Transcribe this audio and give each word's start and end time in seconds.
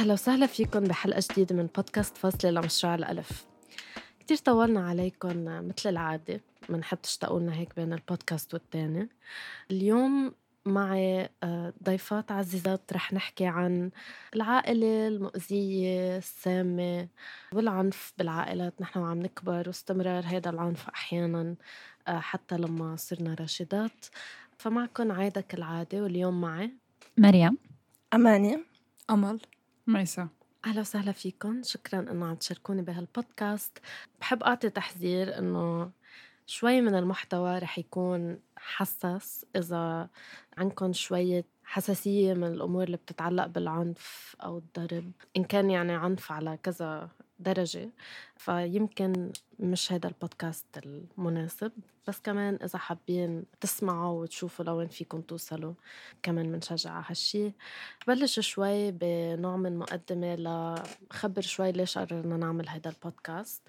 أهلا 0.00 0.12
وسهلا 0.12 0.46
فيكم 0.46 0.80
بحلقة 0.80 1.22
جديدة 1.32 1.56
من 1.56 1.66
بودكاست 1.76 2.16
فاصلة 2.16 2.50
لمشروع 2.50 2.94
الألف. 2.94 3.46
كتير 4.20 4.36
طولنا 4.36 4.88
عليكم 4.88 5.44
مثل 5.44 5.88
العادة 5.90 6.40
بنحب 6.68 6.98
تشتاقوا 7.02 7.40
لنا 7.40 7.54
هيك 7.54 7.76
بين 7.76 7.92
البودكاست 7.92 8.54
والتاني. 8.54 9.08
اليوم 9.70 10.34
معي 10.66 11.28
آه، 11.42 11.72
ضيفات 11.82 12.32
عزيزات 12.32 12.92
رح 12.92 13.12
نحكي 13.12 13.46
عن 13.46 13.90
العائلة 14.34 15.08
المؤذية 15.08 16.16
السامة 16.16 17.08
والعنف 17.52 18.12
بالعائلات. 18.18 18.80
نحن 18.80 18.98
وعم 18.98 19.18
نكبر 19.18 19.62
واستمرار 19.66 20.24
هذا 20.26 20.50
العنف 20.50 20.88
أحيانا 20.88 21.54
آه، 22.08 22.18
حتى 22.18 22.56
لما 22.56 22.96
صرنا 22.96 23.34
راشدات. 23.34 24.06
فمعكم 24.58 25.12
عايدة 25.12 25.40
كالعادة 25.40 26.02
واليوم 26.02 26.40
معي 26.40 26.70
مريم. 27.18 27.58
أماني 28.14 28.64
أمل. 29.10 29.40
ميسا. 29.86 30.28
أهلا 30.66 30.80
وسهلا 30.80 31.12
فيكم 31.12 31.62
شكرا 31.62 32.00
إنه 32.00 32.26
عم 32.26 32.34
تشاركوني 32.34 32.82
بهالبودكاست. 32.82 33.78
بحب 34.20 34.42
أعطي 34.42 34.70
تحذير 34.70 35.38
إنه 35.38 35.90
شوي 36.46 36.80
من 36.80 36.94
المحتوى 36.94 37.58
رح 37.58 37.78
يكون 37.78 38.38
حساس 38.56 39.46
إذا 39.56 40.08
عندكم 40.58 40.92
شوية 40.92 41.44
حساسية 41.64 42.34
من 42.34 42.46
الأمور 42.46 42.82
اللي 42.82 42.96
بتتعلق 42.96 43.46
بالعنف 43.46 44.36
أو 44.42 44.58
الضرب 44.58 45.12
إن 45.36 45.44
كان 45.44 45.70
يعني 45.70 45.92
عنف 45.92 46.32
على 46.32 46.58
كذا 46.62 47.10
درجة. 47.38 47.90
فيمكن 48.36 49.32
مش 49.58 49.92
هذا 49.92 50.08
البودكاست 50.08 50.66
المناسب. 50.86 51.72
بس 52.10 52.20
كمان 52.20 52.58
إذا 52.64 52.78
حابين 52.78 53.44
تسمعوا 53.60 54.22
وتشوفوا 54.22 54.64
لوين 54.64 54.88
فيكم 54.88 55.20
توصلوا 55.20 55.74
كمان 56.22 56.52
بنشجع 56.52 56.90
على 56.90 57.04
هالشي. 57.08 57.52
بلش 58.06 58.40
شوي 58.40 58.90
بنوع 58.90 59.56
من 59.56 59.78
مقدمة 59.78 60.34
لخبر 60.34 61.42
شوي 61.42 61.72
ليش 61.72 61.98
قررنا 61.98 62.36
نعمل 62.36 62.68
هذا 62.68 62.90
البودكاست. 62.90 63.62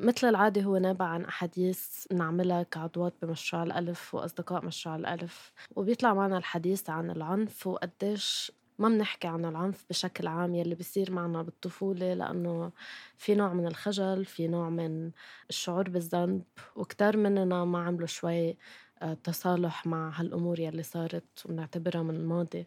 مثل 0.00 0.28
العادة 0.28 0.62
هو 0.62 0.76
نابع 0.76 1.04
عن 1.04 1.24
أحاديث 1.24 2.06
نعملها 2.12 2.62
كعضوات 2.62 3.14
بمشروع 3.22 3.62
الألف 3.62 4.14
وأصدقاء 4.14 4.64
مشروع 4.64 4.96
الألف. 4.96 5.52
وبيطلع 5.76 6.14
معنا 6.14 6.38
الحديث 6.38 6.90
عن 6.90 7.10
العنف 7.10 7.66
وقديش 7.66 8.52
ما 8.78 8.88
بنحكي 8.88 9.28
عن 9.28 9.44
العنف 9.44 9.84
بشكل 9.90 10.26
عام 10.26 10.54
يلي 10.54 10.74
بيصير 10.74 11.12
معنا 11.12 11.42
بالطفولة 11.42 12.14
لأنه 12.14 12.72
في 13.18 13.34
نوع 13.34 13.52
من 13.52 13.66
الخجل 13.66 14.24
في 14.24 14.48
نوع 14.48 14.68
من 14.68 15.10
الشعور 15.50 15.90
بالذنب 15.90 16.42
وكتار 16.76 17.16
مننا 17.16 17.64
ما 17.64 17.78
عملوا 17.86 18.06
شوي 18.06 18.56
آه، 19.02 19.14
تصالح 19.14 19.86
مع 19.86 20.12
هالأمور 20.20 20.60
يلي 20.60 20.82
صارت 20.82 21.46
ونعتبرها 21.46 22.02
من 22.02 22.16
الماضي. 22.16 22.66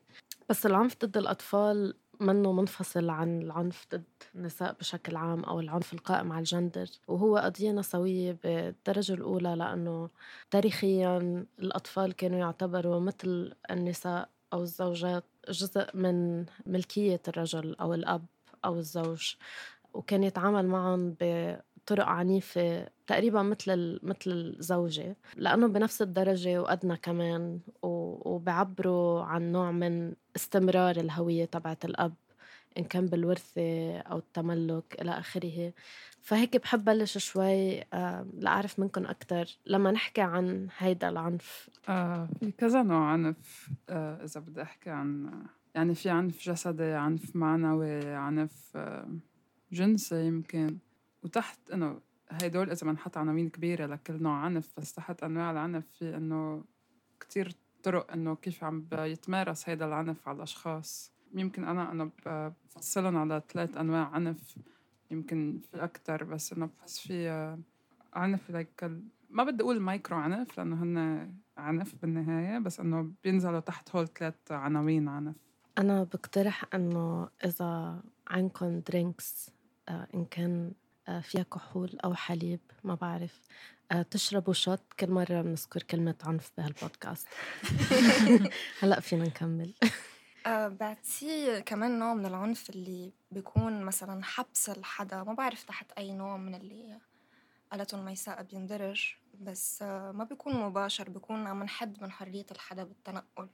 بس 0.49 0.65
العنف 0.65 0.95
ضد 1.05 1.17
الأطفال 1.17 1.93
منه 2.19 2.53
منفصل 2.53 3.09
عن 3.09 3.41
العنف 3.41 3.85
ضد 3.93 4.03
النساء 4.35 4.73
بشكل 4.79 5.15
عام 5.15 5.43
أو 5.43 5.59
العنف 5.59 5.93
القائم 5.93 6.31
على 6.31 6.39
الجندر. 6.39 6.87
وهو 7.07 7.37
قضية 7.37 7.71
نسوية 7.71 8.37
بالدرجة 8.43 9.13
الأولى 9.13 9.55
لأنه 9.55 10.09
تاريخيا 10.51 11.45
الأطفال 11.59 12.13
كانوا 12.13 12.39
يعتبروا 12.39 12.99
مثل 12.99 13.53
النساء 13.71 14.29
أو 14.53 14.63
الزوجات 14.63 15.23
جزء 15.49 15.87
من 15.93 16.45
ملكية 16.65 17.21
الرجل 17.27 17.75
أو 17.81 17.93
الأب 17.93 18.25
أو 18.65 18.79
الزوج 18.79 19.35
وكان 19.93 20.23
يتعامل 20.23 20.65
معهم 20.67 21.15
بطرق 21.19 22.05
عنيفة 22.05 22.87
تقريبا 23.07 23.41
مثل 23.41 23.99
مثل 24.03 24.31
الزوجة 24.31 25.15
لأنه 25.35 25.67
بنفس 25.67 26.01
الدرجة 26.01 26.61
وأدنى 26.61 26.97
كمان 26.97 27.59
وبعبروا 27.81 29.21
عن 29.23 29.51
نوع 29.51 29.71
من 29.71 30.13
استمرار 30.35 30.95
الهوية 30.95 31.45
تبعت 31.45 31.85
الأب 31.85 32.13
إن 32.77 32.83
كان 32.83 33.05
بالورثة 33.05 33.97
أو 33.99 34.17
التملك 34.17 35.01
إلى 35.01 35.11
آخره. 35.11 35.73
فهيك 36.27 36.57
بحب 36.57 36.85
بلش 36.85 37.17
شوي 37.17 37.81
آه، 37.93 38.27
لأعرف 38.33 38.79
منكم 38.79 39.05
أكتر 39.05 39.45
لما 39.65 39.91
نحكي 39.91 40.21
عن 40.21 40.67
هيدا 40.77 41.09
العنف. 41.09 41.69
آه 41.89 42.29
في 42.39 42.51
كذا 42.51 42.83
نوع 42.83 43.11
عنف 43.11 43.69
آه 43.89 44.23
إذا 44.23 44.39
بدي 44.39 44.61
أحكي 44.61 44.89
عن 44.89 45.31
يعني 45.75 45.95
في 45.95 46.09
عنف 46.09 46.41
جسدي 46.41 46.83
عنف 46.83 47.35
معنوي 47.35 48.13
عنف 48.13 48.71
آه 48.75 49.07
جنسي 49.71 50.27
يمكن. 50.27 50.77
وتحت 51.23 51.71
إنه 51.71 51.99
هيدول 52.31 52.71
إذا 52.71 52.87
بنحط 52.87 53.17
عناوين 53.17 53.49
كبيرة 53.49 53.85
لكل 53.85 54.23
نوع 54.23 54.35
عنف 54.35 54.73
بس 54.77 54.93
تحت 54.93 55.23
أنواع 55.23 55.51
العنف 55.51 55.85
في 55.99 56.17
إنه 56.17 56.63
كتير 57.19 57.51
طرق 57.83 58.11
إنه 58.11 58.35
كيف 58.35 58.63
عم 58.63 58.81
بيتمارس 58.81 59.69
هيدا 59.69 59.85
العنف 59.85 60.27
على 60.27 60.37
الأشخاص. 60.37 61.11
يمكن 61.33 61.63
أنا 61.63 61.91
أنا 61.91 62.11
بفصلهم 62.25 63.17
على 63.17 63.41
ثلاث 63.49 63.77
أنواع 63.77 64.05
عنف. 64.07 64.55
يمكن 65.11 65.61
في 65.71 65.83
أكتر 65.83 66.23
بس 66.23 66.53
إنه 66.53 66.69
بحس 66.79 66.99
في 66.99 67.29
آه، 67.29 67.59
عنف 68.13 68.51
لك 68.51 68.91
ما 69.29 69.43
بدي 69.43 69.63
أقول 69.63 69.79
مايكرو 69.79 70.17
عنف 70.17 70.57
لأنه 70.57 70.83
هن 70.83 71.31
عنف 71.57 71.95
بالنهاية 72.01 72.59
بس 72.59 72.79
إنه 72.79 73.11
بينزلوا 73.23 73.59
تحت 73.59 73.95
هول 73.95 74.07
ثلاث 74.07 74.51
عناوين 74.51 75.07
عنف. 75.07 75.35
أنا 75.77 76.03
بقترح 76.03 76.65
إنه 76.73 77.29
إذا 77.45 78.01
عندكم 78.27 78.79
drinks 78.79 79.49
آه، 79.89 80.07
إن 80.15 80.25
كان 80.25 80.71
آه، 81.07 81.19
فيها 81.19 81.43
كحول 81.43 81.97
أو 82.03 82.13
حليب 82.13 82.59
ما 82.83 82.95
بعرف 82.95 83.41
تشربوا 84.11 84.53
شوت 84.53 84.81
كل 84.99 85.11
مرة 85.11 85.41
بنذكر 85.41 85.83
كلمة 85.83 86.15
عنف 86.23 86.51
بهالبودكاست. 86.57 87.27
هلأ 88.81 88.99
فينا 88.99 89.25
نكمل. 89.25 89.73
آه 90.47 90.67
بعتيه 90.67 91.59
كمان 91.59 91.99
نوع 91.99 92.13
من 92.13 92.25
العنف 92.25 92.69
اللي 92.69 93.13
بيكون 93.31 93.81
مثلا 93.81 94.23
حبس 94.23 94.69
الحدا. 94.69 95.23
ما 95.23 95.33
بعرف 95.33 95.63
تحت 95.63 95.91
أي 95.91 96.13
نوع 96.13 96.37
من 96.37 96.55
اللي 96.55 96.99
قالته 97.71 97.97
الميساء 97.97 98.43
بيندرج 98.43 99.13
بس 99.41 99.81
آه 99.81 100.11
ما 100.11 100.23
بيكون 100.23 100.53
مباشر 100.55 101.09
بيكون 101.09 101.47
عم 101.47 101.63
نحد 101.63 102.01
من 102.01 102.11
حرية 102.11 102.45
الحدا 102.51 102.83
بالتنقل 102.83 103.49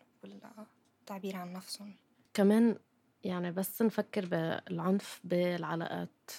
والتعبير 1.02 1.36
عن 1.36 1.54
نفسهم. 1.54 1.96
كمان 2.34 2.78
يعني 3.24 3.52
بس 3.52 3.82
نفكر 3.82 4.26
بالعنف 4.26 5.22
بالعلاقات 5.24 6.32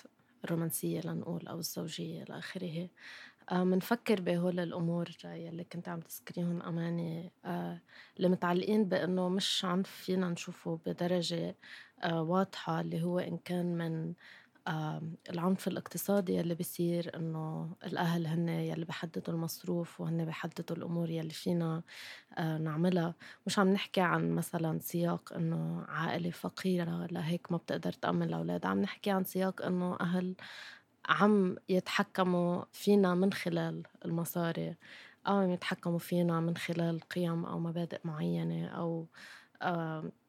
الرومانسية 0.44 1.00
لنقول 1.00 1.48
أو 1.48 1.58
الزوجية 1.58 2.22
إلى 2.22 2.38
آخره. 2.38 2.88
منفكر 3.52 4.20
بهول 4.20 4.60
الأمور 4.60 5.08
يلي 5.24 5.64
كنت 5.64 5.88
عم 5.88 6.00
تذكريهم 6.00 6.62
أماني. 6.62 7.32
آه، 7.44 7.80
اللي 8.16 8.28
متعلقين 8.28 8.84
بأنه 8.84 9.28
مش 9.28 9.64
عنف 9.64 9.90
فينا 9.90 10.28
نشوفه 10.28 10.80
بدرجة 10.86 11.56
آه، 12.02 12.22
واضحة 12.22 12.80
اللي 12.80 13.02
هو 13.02 13.18
إن 13.18 13.38
كان 13.38 13.78
من 13.78 14.14
العنف 15.30 15.68
الاقتصادي 15.68 16.34
يلي 16.34 16.54
بيصير 16.54 17.16
إنه 17.16 17.76
الأهل 17.84 18.26
هن 18.26 18.48
يلي 18.48 18.84
بحددوا 18.84 19.34
المصروف 19.34 20.00
وهن 20.00 20.24
بحددوا 20.24 20.76
الأمور 20.76 21.10
يلي 21.10 21.30
فينا 21.30 21.82
آه، 22.38 22.58
نعملها. 22.58 23.14
مش 23.46 23.58
عم 23.58 23.68
نحكي 23.68 24.00
عن 24.00 24.30
مثلا 24.30 24.78
سياق 24.80 25.32
إنه 25.32 25.84
عائلة 25.88 26.30
فقيرة 26.30 27.06
لهيك 27.10 27.52
ما 27.52 27.58
بتقدر 27.58 27.92
تأمن 27.92 28.22
الأولاد. 28.22 28.66
عم 28.66 28.80
نحكي 28.82 29.10
عن 29.10 29.24
سياق 29.24 29.62
إنه 29.66 29.96
أهل 30.00 30.34
عم 31.08 31.56
يتحكموا 31.68 32.64
فينا 32.72 33.14
من 33.14 33.32
خلال 33.32 33.82
المصاري 34.04 34.76
أو 35.26 35.36
عم 35.36 35.50
يتحكموا 35.50 35.98
فينا 35.98 36.40
من 36.40 36.56
خلال 36.56 37.00
قيم 37.00 37.44
أو 37.44 37.58
مبادئ 37.58 38.00
معينة 38.04 38.66
أو 38.66 39.06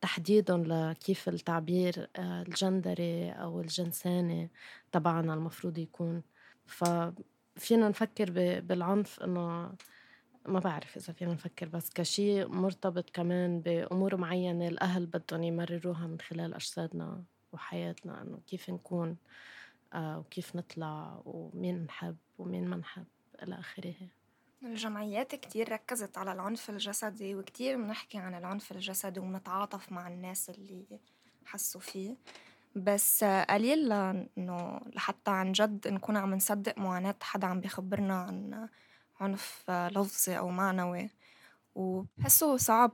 تحديدهم 0.02 0.63
لكيف 0.66 1.30
التعبير 1.30 2.09
آه، 2.16 2.41
الجندري 2.41 3.31
أو 3.31 3.62
الجنساني 3.62 4.50
تبعنا 4.91 5.34
المفروض 5.34 5.78
يكون. 5.78 6.24
ففينا 6.66 7.90
نفكر 7.90 8.31
بالعنف 8.62 9.19
إنه 9.19 9.74
ما 10.45 10.60
بعرف 10.60 10.98
إذا 10.98 11.13
فينا 11.13 11.33
نفكر 11.33 11.68
بس 11.68 11.89
كشيء 11.89 12.48
مرتبط 12.48 13.10
كمان 13.10 13.62
بأمور 13.62 14.18
معينة 14.18 14.68
الأهل 14.68 15.06
بدهم 15.06 15.44
يمرروها 15.44 16.07
من 16.07 16.19
خلال 16.19 16.54
أجسادنا 16.54 17.24
وحياتنا 17.54 18.22
إنه 18.22 18.39
كيف 18.48 18.69
نكون 18.69 19.10
آه، 19.10 19.16
وكيف 19.96 20.56
نطلع 20.56 21.22
ومين 21.26 21.86
نحب 21.86 22.18
ومين 22.38 22.68
ما 22.68 22.76
نحب 22.76 23.06
إلى 23.44 23.60
آخره. 23.60 23.96
الجمعيات 24.64 25.36
كتير 25.36 25.72
ركزت 25.72 26.18
على 26.18 26.34
العنف 26.34 26.70
الجسدي 26.70 27.36
وكتير 27.36 27.78
بنحكي 27.78 28.18
عن 28.18 28.36
العنف 28.36 28.72
الجسدي 28.72 29.20
وبنتعاطف 29.20 29.92
مع 29.92 30.08
الناس 30.08 30.50
اللي 30.50 31.00
حسوا 31.46 31.82
فيه. 31.82 32.16
بس 32.76 33.24
قليل 33.24 33.92
انه 33.92 34.82
لحتى 34.96 35.32
عن 35.32 35.52
جد 35.52 35.88
نكون 35.88 36.18
عم 36.18 36.34
نصدق 36.34 36.78
معاناة 36.78 37.16
حدا 37.22 37.48
عم 37.48 37.60
بيخبرنا 37.60 38.16
عن 38.16 38.70
عنف 39.20 39.72
لفظي 39.72 40.38
أو 40.38 40.50
معنوي. 40.50 41.10
وبحسه 41.76 42.58
صعب 42.58 42.92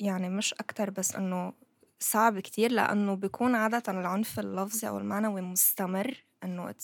يعني 0.00 0.28
مش 0.28 0.54
أكتر 0.54 0.90
بس 0.90 1.16
إنه 1.16 1.52
صعب 2.00 2.38
كتير 2.38 2.72
لأنه 2.72 3.14
بيكون 3.14 3.54
عادة 3.54 3.82
العنف 3.88 4.38
اللفظي 4.38 4.88
أو 4.88 4.98
المعنوي 4.98 5.40
مستمر. 5.40 6.25
إنه 6.44 6.74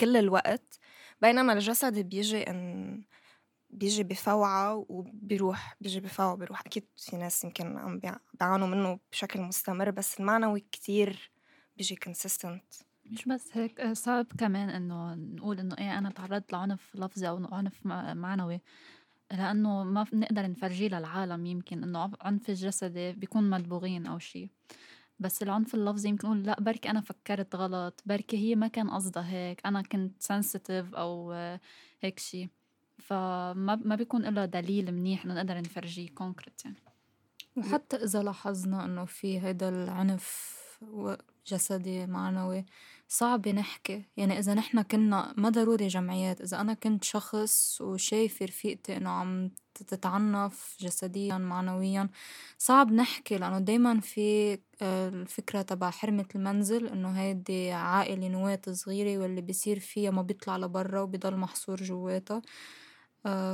كل 0.00 0.16
الوقت 0.16 0.78
بينما 1.22 1.52
الجسد 1.52 1.98
بيجي 1.98 2.42
إن 2.42 3.02
بيجي 3.70 4.02
بفوعة 4.02 4.86
وبيروح 4.88 5.76
بيجي 5.80 6.00
بفوعة 6.00 6.32
وبيروح. 6.32 6.60
أكيد 6.60 6.84
في 6.96 7.16
ناس 7.16 7.44
يمكن 7.44 7.78
عم 7.78 8.00
بيعانوا 8.40 8.66
منه 8.68 8.98
بشكل 9.12 9.40
مستمر 9.40 9.90
بس 9.90 10.20
المعنوي 10.20 10.60
كتير 10.72 11.30
بيجي 11.76 11.98
consistent. 12.08 12.84
مش 13.06 13.24
بس 13.24 13.56
هيك 13.56 13.80
آه، 13.80 13.92
صعب 13.92 14.26
كمان 14.38 14.68
إنه 14.70 15.14
نقول 15.14 15.58
إنه 15.58 15.76
إيه 15.78 15.98
أنا 15.98 16.10
تعرضت 16.10 16.52
لعنف 16.52 16.94
لفظي 16.94 17.28
أو 17.28 17.48
عنف 17.52 17.86
معنوي 18.16 18.60
لأنه 19.30 19.84
ما 19.84 20.02
بنقدر 20.02 20.50
نفرجيه 20.50 20.88
للعالم 20.88 21.46
يمكن 21.46 21.82
إنه 21.82 22.12
عنف 22.20 22.48
الجسدي 22.48 23.12
بيكون 23.12 23.50
مدبوغين 23.50 24.06
أو 24.06 24.18
شيء 24.18 24.48
بس 25.18 25.42
العنف 25.42 25.74
اللفظي 25.74 26.08
يمكن 26.08 26.28
نقول 26.28 26.42
لأ 26.42 26.60
بركي 26.60 26.90
أنا 26.90 27.00
فكرت 27.00 27.56
غلط 27.56 28.02
بركي 28.06 28.36
هي 28.36 28.54
ما 28.54 28.68
كان 28.68 28.90
قصدها 28.90 29.30
هيك 29.30 29.66
أنا 29.66 29.82
كنت 29.82 30.22
سنسيتيف 30.22 30.94
أو 30.94 31.32
هيك 32.00 32.18
شيء 32.18 32.48
فما 32.98 33.76
ما 33.84 33.94
بيكون 33.94 34.22
له 34.22 34.44
دليل 34.44 34.92
منيح 34.92 35.24
إنه 35.24 35.34
نقدر 35.34 35.58
نفرجيه 35.58 36.08
كونكريت 36.08 36.64
يعني. 36.64 36.76
وحتى 37.56 37.96
إذا 37.96 38.22
لاحظنا 38.22 38.84
إنه 38.84 39.04
في 39.04 39.40
هيدا 39.40 39.68
العنف 39.68 40.58
جسدي 41.46 42.06
معنوي 42.06 42.64
صعب 43.12 43.48
نحكي. 43.48 44.04
يعني 44.16 44.38
إذا 44.38 44.54
نحن 44.54 44.82
كنا 44.82 45.34
ما 45.36 45.48
ضروري 45.50 45.86
جمعيات. 45.88 46.40
إذا 46.40 46.60
أنا 46.60 46.74
كنت 46.74 47.04
شخص 47.04 47.80
وشايفة 47.80 48.46
رفيقتي 48.46 48.96
إنه 48.96 49.10
عم 49.10 49.50
تتعنف 49.74 50.76
جسديا 50.80 51.38
معنويا 51.38 52.08
صعب 52.58 52.92
نحكي 52.92 53.36
لأنه 53.38 53.58
دايما 53.58 54.00
في 54.00 54.52
آه، 54.82 55.08
الفكرة 55.08 55.62
تبع 55.62 55.90
حرمة 55.90 56.26
المنزل 56.34 56.86
إنه 56.88 57.10
هيدي 57.20 57.72
عائلة 57.72 58.28
نواة 58.28 58.60
صغيرة 58.70 59.18
واللي 59.22 59.40
بيصير 59.40 59.78
فيها 59.80 60.10
ما 60.10 60.22
بيطلع 60.22 60.56
لبرا 60.56 61.00
وبيضل 61.00 61.36
محصور 61.36 61.76
جواتها. 61.82 62.42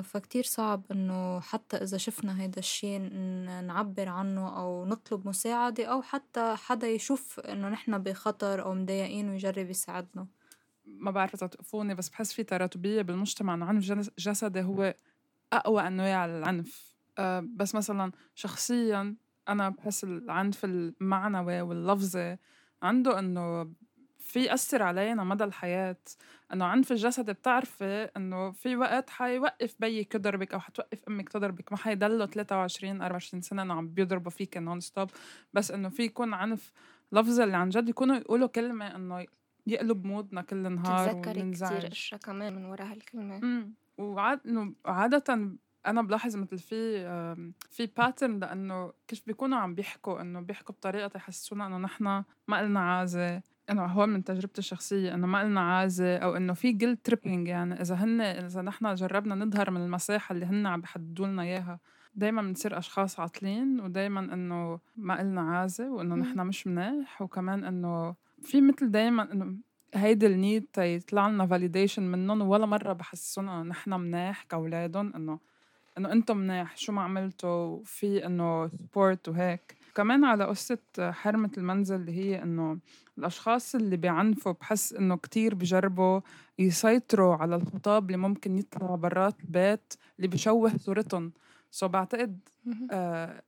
فكتير 0.03 0.45
صعب 0.45 0.83
إنه 0.91 1.41
حتى 1.41 1.77
إذا 1.77 1.99
شفنا 1.99 2.41
هيدا 2.41 2.59
الشي 2.59 2.99
نعبّر 3.63 4.09
عنّه 4.09 4.59
أو 4.61 4.87
نطلب 4.87 5.29
مساعدة 5.29 5.85
أو 5.85 6.03
حتى 6.03 6.55
حدا 6.57 6.89
يشوف 6.89 7.41
إنه 7.41 7.69
نحن 7.69 7.99
بخطر 7.99 8.63
أو 8.63 8.75
مضايقين 8.75 9.29
ويجرّب 9.29 9.71
يساعدنا. 9.71 10.27
ما 10.87 11.11
بعرف 11.11 11.35
إذا 11.35 11.47
توقفوني 11.47 11.95
بس 11.95 12.09
بحس 12.09 12.33
في 12.33 12.43
تراتبية 12.43 13.03
بالمجتمع 13.03 13.55
إنه 13.55 13.67
عنف 13.67 14.11
جسدي 14.19 14.63
هو 14.63 14.95
أقوى 15.53 15.87
أنواع 15.87 16.25
العنف 16.25 16.97
أه 17.19 17.47
بس 17.57 17.75
مثلا 17.75 18.13
شخصيا 18.35 19.17
أنا 19.49 19.69
بحس 19.69 20.05
العنف 20.05 20.65
المعنوي 20.65 21.61
واللفظي 21.61 22.37
عنده 22.83 23.19
إنه 23.19 23.73
في 24.29 24.45
يأثر 24.45 24.83
علينا 24.83 25.25
مدى 25.25 25.45
الحياة. 25.45 25.97
إنه 26.53 26.65
عنف 26.65 26.93
الجسد 26.93 27.31
بتعرفي 27.31 28.11
إنه 28.17 28.51
في 28.51 28.77
وقت 28.77 29.11
حيوقف 29.11 29.75
بيك 29.81 30.15
يضربك 30.15 30.55
أو 30.55 30.61
حتوقف 30.61 31.05
أمك 31.09 31.29
تضربك 31.29 31.73
ما 31.73 31.79
حيضلوا 31.79 32.27
23 32.27 33.03
24 33.03 33.43
سنة 33.43 33.63
إنه 33.63 33.75
عم 33.75 33.89
بيضربوا 33.89 34.31
فيك 34.31 34.57
نون 34.57 34.81
ستوب 34.81 35.11
بس 35.53 35.71
إنه 35.71 35.89
في 35.89 36.03
يكون 36.03 36.35
عنف 36.35 36.73
لفظي 37.13 37.45
اللي 37.45 37.57
عن 37.57 37.69
جد 37.69 37.89
يكونوا 37.89 38.17
يقولوا 38.17 38.49
كلمة 38.49 38.97
إنه 38.97 39.27
يقلب 39.67 40.05
مودنا 40.05 40.43
كل 40.43 40.73
نهار 40.73 41.09
تتذكري 41.13 41.51
كثير 41.51 41.93
اشياء 41.93 42.21
كمان 42.21 42.57
من 42.57 42.65
ورا 42.65 42.85
هالكلمة 42.85 43.37
امم 43.39 43.75
وعاد 43.99 44.41
إنه 44.47 44.73
عادة 44.87 45.57
أنا 45.87 46.03
بلاحظ 46.03 46.37
مثل 46.37 46.59
في 46.59 47.05
في 47.71 47.87
pattern 47.87 48.39
لإنه 48.39 48.93
كيف 49.09 49.23
بيكونوا 49.27 49.59
عم 49.59 49.75
بيحكوا 49.75 50.21
إنه 50.21 50.41
بيحكوا 50.41 50.75
بطريقة 50.75 51.09
تحسسونا 51.09 51.67
إنه 51.67 51.79
نحن 51.79 52.25
ما 52.49 52.63
لنا 52.63 52.81
عازة. 52.81 53.43
إنه 53.71 53.85
هو 53.85 54.07
من 54.07 54.25
تجربتي 54.25 54.59
الشخصية 54.59 55.15
إنه 55.15 55.27
ما 55.27 55.45
لنا 55.45 55.61
عازة 55.61 56.17
أو 56.17 56.37
إنه 56.37 56.53
في 56.53 56.73
guilt 56.73 56.97
tripping 56.97 57.49
يعني. 57.49 57.81
إذا 57.81 57.95
هن 57.95 58.21
إذا 58.21 58.63
نحن 58.63 58.95
جربنا 58.95 59.35
نظهر 59.35 59.71
من 59.71 59.81
المساحة 59.81 60.33
اللي 60.33 60.47
هن 60.47 60.67
عم 60.67 60.81
بحددوا 60.81 61.27
لنا 61.27 61.43
إياها 61.43 61.79
دايما 62.15 62.43
بنصير 62.43 62.79
أشخاص 62.79 63.21
عاطلين 63.21 63.81
ودايما 63.81 64.21
إنه 64.21 64.79
ما 64.97 65.23
لنا 65.23 65.41
عازة 65.41 65.91
وإنه 65.91 66.15
نحن 66.15 66.41
مش 66.41 66.67
منيح. 66.67 67.23
وكمان 67.23 67.65
إنه 67.65 68.15
في 68.43 68.61
مثل 68.61 68.91
دايما 68.91 69.33
إنه 69.33 69.55
هيدي 69.95 70.27
ال 70.27 70.35
need 70.35 70.67
يطلع 70.79 71.29
لنا 71.29 71.47
validation 71.47 72.03
منهم 72.03 72.43
ولا 72.43 72.67
مرة 72.67 72.93
بحسسونا 72.93 73.63
نحن 73.63 73.91
منيح 73.91 74.43
كأولادهم 74.43 75.13
إنه 75.15 75.39
إنه 75.99 76.13
أنتم 76.13 76.37
منيح 76.37 76.77
شو 76.77 76.93
ما 76.93 77.03
عملتوا 77.03 77.81
في 77.85 78.27
إنه 78.27 78.69
support 78.69 79.29
وهيك. 79.29 79.77
كمان 79.95 80.25
على 80.25 80.45
قصة 80.45 80.79
حرمة 81.01 81.51
المنزل 81.59 81.97
اللي 81.97 82.13
هي 82.13 82.43
إنه 82.43 82.79
الأشخاص 83.19 83.75
اللي 83.75 83.97
بيعنفوا 83.97 84.53
بحس 84.53 84.93
إنه 84.93 85.17
كتير 85.17 85.55
بجربوا 85.55 86.21
يسيطروا 86.59 87.35
على 87.35 87.57
الخطاب 87.57 88.07
اللي 88.07 88.17
ممكن 88.17 88.59
يطلع 88.59 88.95
برات 88.95 89.41
البيت 89.41 89.95
اللي 90.17 90.29
بشوه 90.29 90.77
صورتهم. 90.77 91.33
so 91.71 91.91
بعتقد 91.91 92.41
آه 92.91 93.43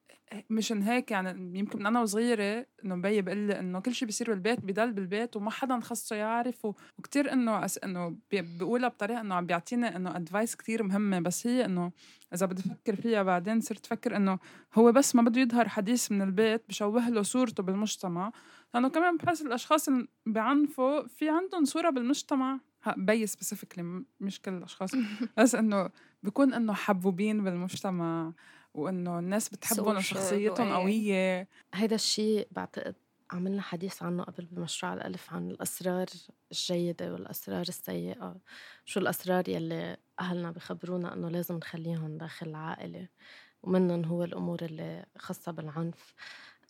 مشان 0.50 0.82
هيك 0.82 1.10
يعني 1.10 1.58
يمكن 1.58 1.78
من 1.78 1.86
أنا 1.86 2.00
وصغيرة 2.00 2.66
إنه 2.84 2.96
بيي 2.96 3.22
بقول 3.22 3.38
لي 3.38 3.60
إنه 3.60 3.80
كل 3.80 3.94
شيء 3.94 4.06
بيصير 4.06 4.30
بالبيت 4.30 4.60
بضل 4.60 4.92
بالبيت 4.92 5.36
وما 5.36 5.50
حدا 5.50 5.80
خصه 5.80 6.16
يعرف 6.16 6.64
وكثير 6.98 7.32
إنه 7.32 7.64
أس 7.64 7.78
إنه 7.78 8.16
بقولها 8.32 8.88
بطريقة 8.88 9.20
إنه 9.20 9.34
عم 9.34 9.46
بيعطيني 9.46 9.96
إنه 9.96 10.16
advice 10.16 10.56
كثير 10.56 10.82
مهمة. 10.82 11.20
بس 11.20 11.46
هي 11.46 11.64
إنه 11.64 11.92
إذا 12.34 12.46
بدي 12.46 12.62
أفكر 12.62 12.96
فيها 12.96 13.22
بعدين 13.22 13.60
صرت 13.60 13.86
أفكر 13.86 14.16
إنه 14.16 14.38
هو 14.74 14.92
بس 14.92 15.14
ما 15.14 15.22
بده 15.22 15.40
يظهر 15.40 15.68
حديث 15.68 16.12
من 16.12 16.22
البيت 16.22 16.62
بشوه 16.68 17.08
له 17.08 17.22
صورته 17.22 17.62
بالمجتمع. 17.62 18.32
لأنه 18.74 18.88
كمان 18.88 19.16
بحس 19.16 19.42
الأشخاص 19.42 19.88
اللي 19.88 20.08
بيعنفوا 20.26 21.06
في 21.06 21.28
عندهم 21.28 21.64
صورة 21.64 21.90
بالمجتمع. 21.90 22.60
بي 22.96 23.26
specifically 23.26 24.04
مش 24.20 24.42
كل 24.42 24.52
الأشخاص. 24.52 24.90
بس 25.38 25.54
إنه 25.54 25.90
بكون 26.22 26.54
إنه 26.54 26.72
حبوبين 26.72 27.44
بالمجتمع 27.44 28.32
وإنه 28.74 29.18
الناس 29.18 29.48
بتحبهم 29.48 29.96
وشخصيتهم 29.96 30.72
قوية. 30.72 31.48
هيدا 31.74 31.94
الشيء 31.94 32.48
بعتقد 32.50 32.94
عملنا 33.30 33.62
حديث 33.62 34.02
عنه 34.02 34.22
قبل 34.22 34.44
بمشروع 34.44 34.92
الألف 34.92 35.32
عن 35.32 35.50
الأسرار 35.50 36.06
الجيدة 36.52 37.12
والأسرار 37.12 37.64
السيئة. 37.68 38.36
شو 38.84 39.00
الأسرار 39.00 39.48
يلي 39.48 39.96
أهلنا 40.20 40.50
بخبرونا 40.50 41.14
أنه 41.14 41.28
لازم 41.28 41.56
نخليهم 41.56 42.18
داخل 42.18 42.48
العائلة 42.48 43.08
ومنهم 43.62 44.04
هو 44.04 44.24
الأمور 44.24 44.58
اللي 44.62 45.06
خاصة 45.18 45.52
بالعنف. 45.52 46.14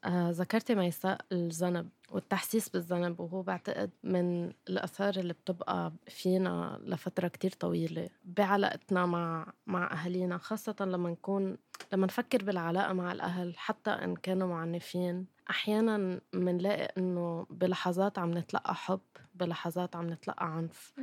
آه 0.04 0.30
ذكرتي 0.30 0.74
ميساء 0.74 1.20
الذنب 1.32 1.88
والتحسيس 2.10 2.68
بالذنب 2.68 3.20
وهو 3.20 3.42
بعتقد 3.42 3.90
من 4.04 4.52
الآثار 4.68 5.14
اللي 5.16 5.32
بتبقى 5.32 5.92
فينا 6.08 6.80
لفترة 6.84 7.28
كتير 7.28 7.50
طويلة. 7.50 8.08
بعلاقتنا 8.24 9.06
مع 9.06 9.52
مع 9.66 9.92
أهالينا 9.92 10.38
خاصة 10.38 10.76
لما 10.80 11.10
نكون 11.10 11.56
لما 11.92 12.06
نفكر 12.06 12.44
بالعلاقة 12.44 12.92
مع 12.92 13.12
الأهل 13.12 13.58
حتى 13.58 13.90
إن 13.90 14.16
كانوا 14.16 14.48
معنفين 14.48 15.26
أحيانا 15.50 16.20
بنلاقي 16.32 16.92
إنه 16.98 17.46
بلحظات 17.50 18.18
عم 18.18 18.38
نتلقى 18.38 18.74
حب 18.74 19.00
بلحظات 19.34 19.96
عم 19.96 20.10
نتلقى 20.10 20.54
عنف. 20.56 20.94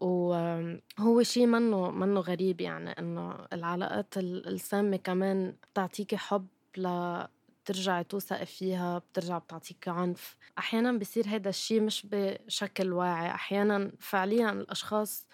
وهو 0.00 1.22
شيء 1.22 1.46
منه 1.46 1.90
منه 1.90 2.20
غريب 2.20 2.60
يعني 2.60 2.90
إنه 2.90 3.36
العلاقات 3.52 4.14
السامة 4.18 4.96
كمان 4.96 5.54
بتعطيكي 5.72 6.16
حب 6.16 6.46
ل 6.76 6.86
بترجعي 7.66 8.04
توثقي 8.04 8.46
فيها 8.46 8.98
بترجع 8.98 9.38
بتعطيك 9.38 9.88
عنف 9.88 10.36
أحيانا 10.58 10.98
بصير 10.98 11.28
هذا 11.28 11.48
الشيء 11.48 11.80
مش 11.80 12.06
بشكل 12.10 12.92
واعي. 12.92 13.30
أحيانا 13.30 13.92
فعليا 14.00 14.50
الأشخاص 14.50 15.26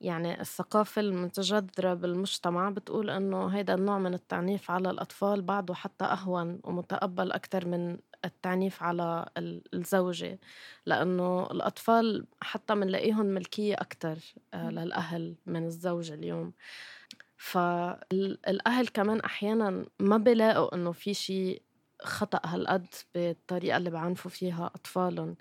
يعني 0.00 0.40
الثقافة 0.40 1.00
المتجذرة 1.00 1.94
بالمجتمع 1.94 2.70
بتقول 2.70 3.10
إنه 3.10 3.46
هيدا 3.46 3.74
النوع 3.74 3.98
من 3.98 4.14
التعنيف 4.14 4.70
على 4.70 4.90
الأطفال 4.90 5.42
بعده 5.42 5.74
حتى 5.74 6.04
أهون 6.04 6.60
ومتقبل 6.64 7.32
أكثر 7.32 7.66
من 7.66 7.98
التعنيف 8.24 8.82
على 8.82 9.26
الزوجة. 9.74 10.38
لأنه 10.86 11.46
الأطفال 11.50 12.26
حتى 12.40 12.74
منلاقيهم 12.74 13.26
ملكية 13.26 13.74
أكثر 13.74 14.18
آه، 14.54 14.70
للأهل 14.70 15.34
من 15.46 15.66
الزوجة 15.66 16.14
اليوم. 16.14 16.52
فالأهل 17.40 18.88
كمان 18.88 19.20
أحيانا 19.20 19.84
ما 20.00 20.16
بيلاقوا 20.16 20.74
إنه 20.74 20.92
في 20.92 21.14
شيء 21.14 21.62
خطأ 22.04 22.40
هالقد 22.44 22.86
بالطريقة 23.14 23.76
اللي 23.76 23.90
بعنفوا 23.90 24.30
فيها 24.30 24.66
أطفالهم. 24.66 25.36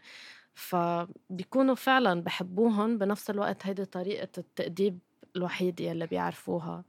فبيكونوا 0.53 1.75
فعلا 1.75 2.21
بحبوهم 2.21 2.97
بنفس 2.97 3.29
الوقت 3.29 3.65
هيدي 3.65 3.85
طريقة 3.85 4.27
التأديب 4.37 4.99
الوحيدة 5.35 5.85
يلي 5.85 6.07
بيعرفوها 6.07 6.83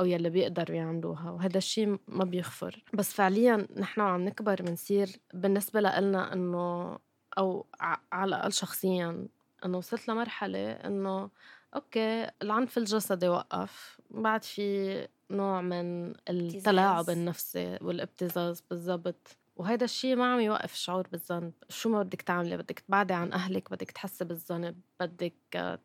أو 0.00 0.04
يلي 0.04 0.30
بيقدروا 0.30 0.76
يعملوها 0.76 1.30
وهذا 1.30 1.58
الشيء 1.58 1.98
ما 2.08 2.24
بيغفر 2.24 2.84
بس 2.94 3.12
فعليا 3.12 3.66
نحن 3.76 4.00
عم 4.00 4.24
نكبر 4.24 4.62
بنصير 4.62 5.08
بالنسبة 5.34 5.80
لنا 5.80 6.32
إنه 6.32 6.98
أو 7.38 7.66
على 8.12 8.28
الأقل 8.28 8.52
شخصيا 8.52 9.26
إنه 9.64 9.78
وصلت 9.78 10.08
لمرحلة 10.08 10.72
إنه 10.72 11.30
أوكي 11.74 12.30
العنف 12.42 12.78
الجسدي 12.78 13.28
وقف 13.28 14.00
بعد 14.10 14.44
في 14.44 15.08
نوع 15.32 15.60
من 15.60 16.14
التلاعب 16.28 17.10
النفسي 17.10 17.78
والابتزاز 17.80 18.60
بالضبط. 18.70 19.36
وهذا 19.56 19.84
الشيء 19.84 20.16
ما 20.16 20.32
عم 20.32 20.40
يوقف 20.40 20.72
الشعور 20.72 21.08
بالذنب. 21.08 21.52
شو 21.68 21.88
ما 21.88 22.02
بدك 22.02 22.22
تعملي 22.22 22.56
بدك 22.56 22.78
تبعدي 22.78 23.14
عن 23.14 23.32
أهلك 23.32 23.70
بدك 23.70 23.90
تحسي 23.90 24.24
بالذنب 24.24 24.80
بدك 25.00 25.34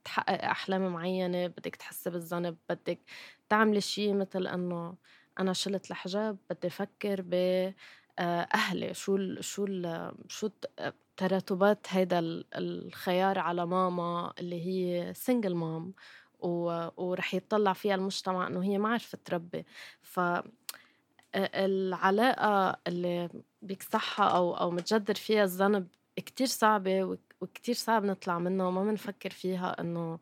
تحققي 0.04 0.52
أحلام 0.52 0.94
معينة 0.94 1.48
بدك 1.48 1.76
تحسي 1.76 2.10
بالذنب 2.10 2.58
بدك 2.70 3.00
تعملي 3.50 3.82
شيء 3.82 4.14
مثل 4.14 4.48
أنه 4.48 4.96
أنا 5.40 5.54
شلت 5.54 5.92
الحجاب 5.92 6.38
بدي 6.50 6.68
أفكر 6.68 7.22
ب 7.22 7.34
آه، 8.20 8.48
أهلي. 8.54 8.94
شو 8.94 9.16
ال 9.16 9.44
شو 9.44 9.66
ال 9.66 10.12
شو 10.28 10.50
تراتبات 11.18 11.88
هيدا 11.90 12.20
الخيار 12.56 13.40
على 13.40 13.66
ماما 13.66 14.34
اللي 14.40 14.66
هي 14.68 15.14
سنجل 15.14 15.56
مام 15.56 15.94
ورح 16.40 17.34
يتطلع 17.34 17.74
فيها 17.74 17.96
المجتمع 17.96 18.48
إنه 18.48 18.64
هي 18.64 18.78
ما 18.78 18.90
عرفت 18.90 19.16
تربي. 19.26 19.66
ف 20.02 20.20
العلاقة 21.36 22.80
اللي 22.88 23.30
بيكسحها 23.62 24.26
أو 24.30 24.58
أو 24.58 24.72
متجدر 24.72 25.16
فيها 25.16 25.44
الذنب 25.44 25.88
كتير 26.16 26.48
صعبة 26.48 27.18
وكتير 27.42 27.76
صعب 27.76 28.06
نطلع 28.06 28.40
منها 28.40 28.66
وما 28.68 28.84
بنفكر 28.84 29.30
فيها 29.30 29.82
إنه 29.82 30.20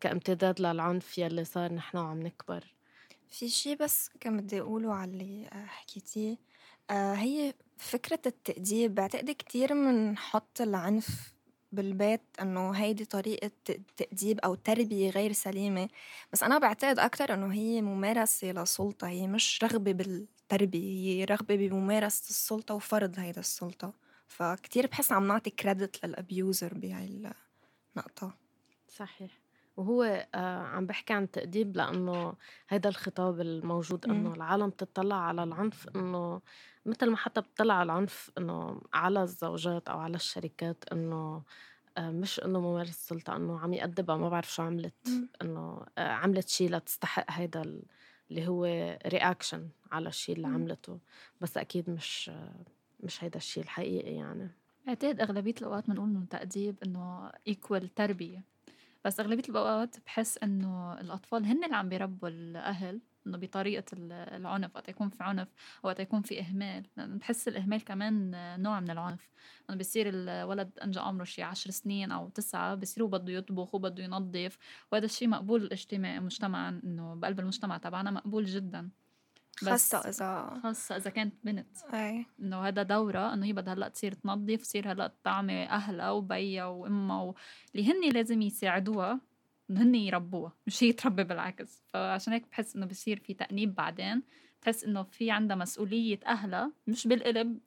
كامتداد 0.00 0.60
للعنف 0.60 1.18
يلي 1.18 1.44
صار 1.44 1.72
نحن 1.72 1.98
وعم 1.98 2.22
نكبر. 2.22 2.74
في 3.30 3.48
شي 3.48 3.74
بس 3.74 4.10
كان 4.20 4.36
بدي 4.40 4.60
أقوله 4.60 4.94
على 4.94 5.10
اللي 5.10 5.48
حكيتيه. 5.66 6.36
آه 6.90 7.14
هي 7.14 7.54
فكرة 7.76 8.20
التأديب 8.26 8.94
بعتقد 8.94 9.30
كتير 9.30 9.74
منحط 9.74 10.60
العنف 10.60 11.34
بالبيت 11.72 12.20
إنه 12.42 12.70
هيدي 12.70 13.04
طريقة 13.04 13.50
تأديب 13.96 14.38
أو 14.40 14.54
تربية 14.54 15.10
غير 15.10 15.32
سليمة. 15.32 15.88
بس 16.32 16.42
أنا 16.42 16.58
بعتقد 16.58 16.98
أكتر 16.98 17.34
إنه 17.34 17.52
هي 17.54 17.82
ممارسة 17.82 18.52
لسلطة 18.52 19.08
هي 19.08 19.26
مش 19.26 19.64
رغبة 19.64 19.92
بالتربية 19.92 21.20
هي 21.20 21.24
رغبة 21.24 21.56
بممارسة 21.56 22.30
السلطة 22.30 22.74
وفرض 22.74 23.18
هيدا 23.18 23.40
السلطة. 23.40 23.92
فكتير 24.26 24.86
بحس 24.86 25.12
عم 25.12 25.26
نعطي 25.26 25.50
credit 25.50 26.06
لل 26.06 26.23
abuser 26.23 26.74
بهاي 26.74 27.32
النقطة. 27.96 28.38
صحيح. 28.88 29.30
وهو 29.76 30.26
آه 30.34 30.62
عم 30.62 30.86
بحكي 30.86 31.12
عن 31.12 31.30
تأديب 31.30 31.76
لأنه 31.76 32.34
هيدا 32.68 32.88
الخطاب 32.88 33.40
الموجود 33.40 34.06
إنه 34.06 34.34
العالم 34.34 34.70
تطلع 34.70 35.16
على 35.16 35.42
العنف 35.42 35.88
إنه 35.96 36.40
مثل 36.88 37.10
ما 37.10 37.16
حتى 37.16 37.40
بتطلع 37.40 37.74
على 37.74 37.92
العنف 37.92 38.30
إنه 38.38 38.80
على 38.94 39.22
الزوجات 39.22 39.88
أو 39.88 39.98
على 39.98 40.16
الشركات 40.16 40.84
إنه 40.92 41.42
آه 41.98 42.10
مش 42.10 42.40
إنه 42.40 42.60
ممارس 42.60 42.88
السلطة 42.90 43.36
إنه 43.36 43.60
عم 43.60 43.72
يأدبها 43.74 44.16
ما 44.16 44.28
بعرف 44.28 44.54
شو 44.54 44.62
عملت 44.62 45.08
إنه 45.42 45.86
آه 45.98 46.08
عملت 46.08 46.48
شيء 46.48 46.70
لتستحق 46.70 47.24
هيدا 47.30 47.82
اللي 48.30 48.48
هو 48.48 48.64
reaction 49.06 49.68
على 49.92 50.08
الشيء 50.08 50.36
اللي 50.36 50.46
عملته. 50.48 50.98
بس 51.40 51.56
أكيد 51.56 51.90
مش 51.90 52.30
آه 52.34 52.54
مش 53.00 53.24
هيدا 53.24 53.36
الشيء 53.36 53.62
الحقيقي 53.62 54.14
يعني. 54.14 54.50
بعتقد 54.86 55.20
أغلبية 55.20 55.54
الأوقات 55.60 55.90
بنقول 55.90 56.08
إنه 56.08 56.26
تأديب 56.30 56.76
إنه 56.82 57.32
ايكوال 57.48 57.94
تربية. 57.94 58.42
بس 59.04 59.20
أغلبية 59.20 59.48
الأوقات 59.48 59.96
بحس 60.06 60.38
إنه 60.38 61.00
الأطفال 61.00 61.44
هن 61.46 61.64
اللي 61.64 61.76
عم 61.76 61.88
بيربوا 61.88 62.28
الأهل. 62.28 63.00
إنه 63.28 63.38
بطريقة 63.38 63.84
العنف 63.94 64.76
وقت 64.76 64.88
يكون 64.88 65.08
في 65.08 65.22
عنف 65.24 65.48
أو 65.84 65.88
وقت 65.88 66.00
يكون 66.00 66.22
في 66.22 66.40
إهمال. 66.40 66.86
بحس 66.96 67.48
الإهمال 67.48 67.84
كمان 67.84 68.30
نوع 68.62 68.80
من 68.80 68.90
العنف. 68.90 69.30
إنه 69.70 69.78
بصير 69.78 70.06
الولد 70.08 70.78
أنجا 70.78 71.00
عمره 71.00 71.24
شي 71.24 71.42
عشر 71.42 71.70
سنين 71.70 72.12
أو 72.12 72.28
تسعة 72.28 72.74
بصيروا 72.74 73.08
بده 73.08 73.32
يطبخ 73.32 73.74
وبده 73.74 74.04
ينظف. 74.04 74.58
وهذا 74.92 75.04
الشيء 75.04 75.28
مقبول 75.28 75.68
اجتماعي 75.72 76.20
مجتمعا 76.20 76.80
إنه 76.84 77.14
بقلب 77.14 77.40
المجتمع 77.40 77.78
تبعنا 77.78 78.10
مقبول 78.10 78.44
جدا. 78.44 78.90
خاصة 79.56 79.98
إذا 79.98 80.60
خاصة 80.62 80.96
إذا 80.96 81.10
كانت 81.10 81.34
بنت. 81.44 81.76
أي. 81.94 82.26
إنه 82.40 82.60
هذا 82.60 82.82
دورة 82.82 83.34
إنه 83.34 83.46
هي 83.46 83.52
بدها 83.52 83.74
هلأ 83.74 83.88
تصير 83.88 84.12
تنظف 84.12 84.62
تصير 84.62 84.92
هلأ 84.92 85.06
تطعمي 85.06 85.68
أهلها 85.68 86.10
وبيها 86.10 86.66
وأمها 86.66 87.22
و... 87.22 87.34
اللي 87.74 87.92
هن 87.92 88.12
لازم 88.12 88.42
يساعدوها. 88.42 89.20
هن 89.70 89.94
يربوها 89.94 90.52
مش 90.66 90.84
هي 90.84 90.92
تربي 90.92 91.24
بالعكس. 91.24 91.82
فعشان 91.88 92.32
هيك 92.32 92.48
بحس 92.50 92.76
إنه 92.76 92.86
بصير 92.86 93.18
في 93.20 93.34
تأنيب 93.34 93.74
بعدين. 93.74 94.22
بتحس 94.60 94.84
إنه 94.84 95.02
في 95.02 95.30
عندها 95.30 95.56
مسؤولية 95.56 96.20
أهلها 96.26 96.72
مش 96.86 97.06
بالقلب. 97.06 97.58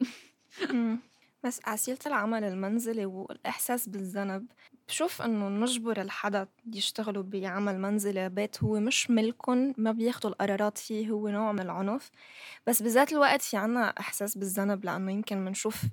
بس 1.44 1.60
عسيلة 1.66 2.00
العمل 2.06 2.44
المنزلي 2.44 3.06
والإحساس 3.06 3.90
بالذنب. 3.90 4.48
بشوف 4.88 5.22
إنه 5.22 5.50
نجبر 5.50 6.02
الحدا 6.02 6.48
يشتغلوا 6.74 7.24
بعمل 7.24 7.80
منزلي 7.80 8.30
بيت 8.30 8.64
هو 8.64 8.80
مش 8.80 9.10
ملكن 9.12 9.74
ما 9.78 9.92
بياخدوا 9.92 10.30
القرارات 10.30 10.78
فيه 10.78 11.10
هو 11.10 11.28
نوع 11.30 11.52
من 11.52 11.60
العنف. 11.60 12.12
بس 12.68 12.82
بذات 12.84 13.12
الوقت 13.12 13.42
في 13.42 13.58
عنا 13.58 13.84
إحساس 14.00 14.38
بالذنب 14.38 14.86
لأنه 14.86 15.12
يمكن 15.12 15.38
منشوف 15.46 15.86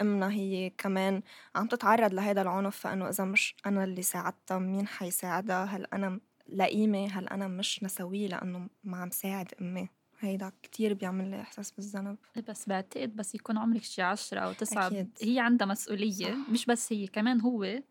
أمنا 0.00 0.30
هي 0.32 0.70
كمان 0.78 1.22
عم 1.56 1.66
تتعرض 1.66 2.14
لهذا 2.14 2.42
العنف. 2.42 2.76
فإنه 2.76 3.08
إذا 3.08 3.24
مش 3.24 3.56
أنا 3.66 3.84
اللي 3.84 4.02
ساعدتها 4.02 4.58
مين 4.58 4.86
حيساعدها؟ 4.86 5.64
هل 5.64 5.86
أنا 5.92 6.20
لئيمة؟ 6.48 7.06
هل 7.08 7.28
أنا 7.28 7.48
مش 7.48 7.82
نسوية؟ 7.82 8.28
لأنه 8.28 8.68
ما 8.84 8.96
عم 8.98 9.10
ساعد 9.10 9.54
أمي. 9.60 10.03
هيدا 10.24 10.52
كتير 10.62 10.94
بيعمل 10.94 11.30
لي 11.30 11.40
إحساس 11.40 11.70
بالذنب. 11.70 12.18
بس 12.48 12.68
بعتقد 12.68 13.16
بس 13.16 13.34
يكون 13.34 13.58
عمرك 13.58 13.82
شي 13.82 14.02
عشرة 14.02 14.40
أو 14.40 14.52
تسعة. 14.52 14.86
أكيد. 14.86 15.10
هي 15.22 15.40
عندها 15.40 15.66
مسؤولية. 15.66 16.32
صح. 16.32 16.50
مش 16.50 16.66
بس 16.66 16.92
هي 16.92 17.06
كمان 17.06 17.40
هو 17.40 17.82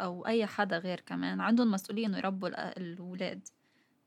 أو 0.00 0.26
أي 0.26 0.46
حدا 0.46 0.78
غير 0.78 1.00
كمان 1.00 1.40
عندهم 1.40 1.70
مسؤولية 1.70 2.06
إنه 2.06 2.18
يربوا 2.18 2.48
الأولاد. 2.78 3.48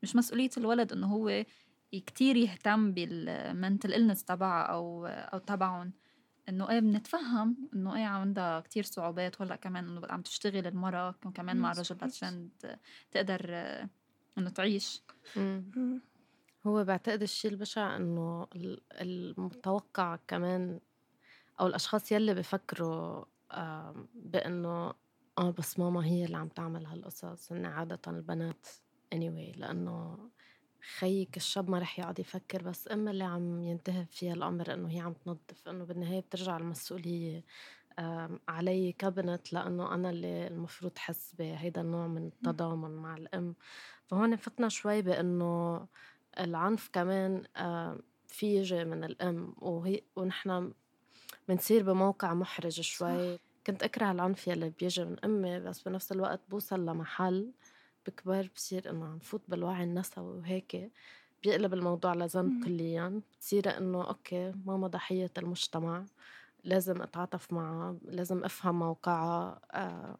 مش 0.02 0.16
مسؤولية 0.16 0.50
الولد 0.56 0.92
إنه 0.92 1.06
هو 1.06 1.44
كتير 1.92 2.36
يهتم 2.36 2.92
بالمنتل 2.92 3.94
إلنس 3.94 4.24
تبعها 4.24 4.66
أو 4.66 5.06
أو 5.06 5.38
تبعهم. 5.38 5.92
إنه 6.48 6.70
إيه 6.70 6.80
بنتفهم 6.80 7.68
إنه 7.74 7.96
إيه 7.96 8.04
عندها 8.04 8.60
كتير 8.60 8.82
صعوبات. 8.82 9.40
وهلأ 9.40 9.56
كمان 9.56 9.88
إنه 9.88 10.02
عم 10.10 10.22
تشتغل 10.22 10.66
المرأة 10.66 11.14
كمان 11.34 11.56
مع 11.56 11.72
الرجل 11.72 11.96
عشان 12.02 12.48
تقدر 13.10 13.50
إنه 14.38 14.50
تعيش. 14.50 15.02
هو 16.68 16.84
بعتقد 16.84 17.22
الشيء 17.22 17.50
البشع 17.50 17.96
إنه 17.96 18.46
المتوقع 19.00 20.18
كمان 20.28 20.80
أو 21.60 21.66
الأشخاص 21.66 22.12
يلّي 22.12 22.34
بفكروا 22.34 23.24
بإنه 24.14 24.94
آه 25.38 25.50
بس 25.58 25.78
ماما 25.78 26.04
هي 26.06 26.24
اللي 26.24 26.36
عم 26.36 26.48
تعمل 26.48 26.86
هالقصص 26.86 27.52
هن 27.52 27.66
عادةً 27.66 28.00
البنات 28.08 28.66
anyway 29.14 29.58
لإنه 29.58 30.18
خيِّك 30.98 31.36
الشاب 31.36 31.70
ما 31.70 31.78
رح 31.78 31.98
يقعد 31.98 32.18
يفكر 32.18 32.62
بس 32.62 32.88
أم 32.92 33.08
اللي 33.08 33.24
عم 33.24 33.62
ينتهي 33.62 34.06
فيها 34.06 34.34
الأمر 34.34 34.74
إنه 34.74 34.90
هي 34.90 35.00
عم 35.00 35.12
تنظف 35.12 35.68
إنه 35.68 35.84
بالنهاية 35.84 36.20
بترجع 36.20 36.56
المسؤولية 36.56 37.44
علي 38.48 38.92
كبنت 38.92 39.52
لإنه 39.52 39.94
أنا 39.94 40.10
اللي 40.10 40.46
المفروض 40.46 40.98
حس 40.98 41.34
بهيدا 41.34 41.80
النوع 41.80 42.06
من 42.06 42.26
التضامن 42.26 42.90
مع 42.90 43.16
الأم. 43.16 43.54
فهون 44.06 44.36
فتنا 44.36 44.68
شوي 44.68 45.02
بإنه 45.02 45.86
العنف 46.38 46.90
كمان 46.92 47.44
آه، 47.56 47.98
في 48.28 48.56
يجي 48.56 48.84
من 48.84 49.04
الأم 49.04 49.54
وهي 49.58 50.00
ونحن 50.16 50.72
بنصير 51.48 51.82
بموقع 51.82 52.34
محرج 52.34 52.80
شوي. 52.80 53.36
صح. 53.36 53.40
كنت 53.66 53.82
أكره 53.82 54.10
العنف 54.10 54.48
يلي 54.48 54.70
بيجي 54.80 55.04
من 55.04 55.16
أمي 55.24 55.60
بس 55.60 55.82
بنفس 55.82 56.12
الوقت 56.12 56.40
بوصل 56.48 56.86
لمحل 56.86 57.52
بكبر 58.06 58.50
بصير 58.56 58.90
إنه 58.90 59.04
عم 59.06 59.18
فوت 59.18 59.42
بالوعي 59.48 59.84
النسوي 59.84 60.38
وهيك 60.38 60.90
بيقلب 61.42 61.74
الموضوع 61.74 62.14
لذنب 62.14 62.64
كليا. 62.64 63.20
بتصير 63.36 63.78
إنه 63.78 64.08
okay 64.08 64.52
ماما 64.66 64.86
ضحية 64.88 65.30
المجتمع 65.38 66.04
لازم 66.64 67.02
أتعاطف 67.02 67.52
معها 67.52 67.96
لازم 68.04 68.44
أفهم 68.44 68.78
موقعها 68.78 69.60
آه 69.72 70.16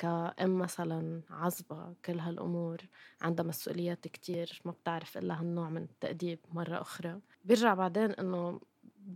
كأم 0.00 0.58
مثلا 0.58 1.22
عزبة 1.30 1.94
كل 2.04 2.18
هالأمور 2.18 2.78
عندها 3.20 3.44
مسؤوليات 3.44 4.08
كتير 4.08 4.62
ما 4.64 4.70
بتعرف 4.72 5.18
إلا 5.18 5.40
هالنوع 5.40 5.70
من 5.70 5.82
التأديب 5.82 6.38
مرة 6.52 6.80
أخرى. 6.80 7.20
بيرجع 7.44 7.74
بعدين 7.74 8.10
إنه 8.10 8.60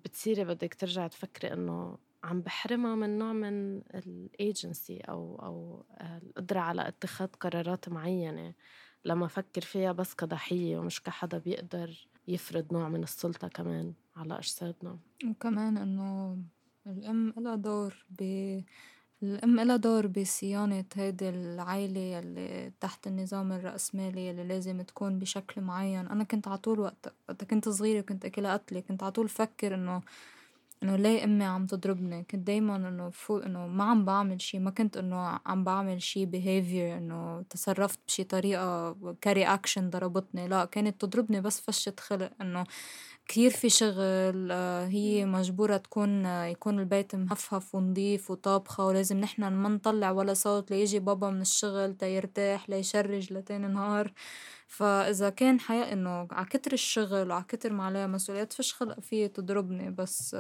بتصيري 0.05 0.45
بدك 0.45 0.75
ترجع 0.75 1.07
تفكري 1.07 1.53
إنه 1.53 1.99
عم 2.25 2.41
بحرمها 2.41 2.95
من 2.95 3.19
نوع 3.19 3.33
من 3.33 3.79
الايجنسي 3.79 4.99
أو 4.99 5.37
أو 5.37 5.85
القدرة 6.01 6.61
على 6.61 6.89
اتخاذ 6.89 7.29
قرارات 7.29 7.89
معينة. 7.89 8.55
لما 9.05 9.27
فكر 9.27 9.61
فيها 9.61 9.93
بس 9.93 10.15
كضحية 10.15 10.79
ومش 10.79 11.03
كحدا 11.03 11.39
بيقدر 11.39 12.09
يفرض 12.29 12.73
نوع 12.73 12.89
من 12.89 13.03
السلطة 13.03 13.49
كمان 13.49 13.93
على 14.17 14.39
أجسادنا. 14.39 14.99
وكمان 15.31 15.77
إنه 15.77 16.39
الأم 16.87 17.35
لها 17.39 17.55
دور 17.57 18.05
ب 18.11 18.23
الأم 19.25 19.61
إلها 19.61 19.77
دور 19.77 20.07
بصيانة 20.07 20.85
هيدي 20.95 21.29
العيلة 21.29 22.01
يلّي 22.01 22.73
تحت 22.81 23.07
النظام 23.07 23.53
الرأسمالي 23.53 24.27
يلّي 24.29 24.45
لازم 24.45 24.83
تكون 24.83 25.19
بشكل 25.19 25.61
معين. 25.61 26.07
أنا 26.07 26.25
كنت 26.25 26.49
عطول 26.49 26.81
وقت 26.81 27.15
وقت 27.29 27.45
كنت 27.45 27.69
صغيرة 27.69 28.01
وكنت 28.01 28.25
أكلها 28.25 28.57
قتلة. 28.57 28.81
كنت 28.81 29.03
عطول 29.03 29.29
فكر 29.29 29.75
إنه 29.75 30.03
إنه 30.83 30.97
ليه 30.97 31.25
أمي 31.25 31.45
عم 31.45 31.67
تضربني؟ 31.67 32.23
كنت 32.31 32.47
دايما 32.47 32.77
إنه 32.77 33.11
فوق 33.11 33.45
إنه 33.45 33.67
ما 33.67 33.85
عم 33.85 34.05
بعمل 34.05 34.41
شي. 34.43 34.59
ما 34.59 34.71
كنت 34.71 34.97
إنه 34.97 35.41
عم 35.47 35.65
بعمل 35.65 36.03
شي 36.03 36.27
behavior 36.27 36.97
إنه 36.99 37.43
تصرفت 37.51 37.99
بشي 38.09 38.25
طريقة 38.25 38.93
كرياكشن 39.25 39.91
ضربتني. 39.91 40.49
لا 40.49 40.65
كانت 40.65 41.01
تضربني 41.01 41.41
بس 41.41 41.61
فشة 41.61 41.95
خلق 42.01 42.31
إنه 42.41 42.65
كتير 43.29 43.51
في 43.51 43.69
شغل 43.71 44.49
آه، 44.53 44.87
هي 44.87 45.25
مجبورة 45.27 45.77
تكون 45.77 46.27
آه، 46.27 46.45
يكون 46.47 46.79
البيت 46.79 47.15
مهفهف 47.15 47.75
ونضيف 47.75 48.31
وطابخة 48.31 48.87
ولازم 48.87 49.21
نحنا 49.21 49.51
ما 49.51 49.69
نطلع 49.69 50.11
ولا 50.11 50.35
صوت 50.35 50.71
ليجي 50.71 50.99
بابا 50.99 51.31
من 51.31 51.41
الشغل 51.41 51.95
تيرتاح 51.97 52.71
ليشرج 52.71 53.33
لتاني 53.33 53.67
نهار. 53.69 54.13
فإذا 54.67 55.31
كان 55.31 55.61
حياة 55.61 55.93
إنه 55.93 56.29
على 56.31 56.47
كتر 56.47 56.73
الشغل 56.73 57.31
وعلى 57.31 57.45
كتر 57.49 57.73
ما 57.73 57.85
عليها 57.85 58.07
مسؤوليات 58.07 58.53
فيش 58.53 58.75
خلق 58.75 59.01
فيي 59.01 59.29
تضربني 59.29 59.91
بس 59.91 60.37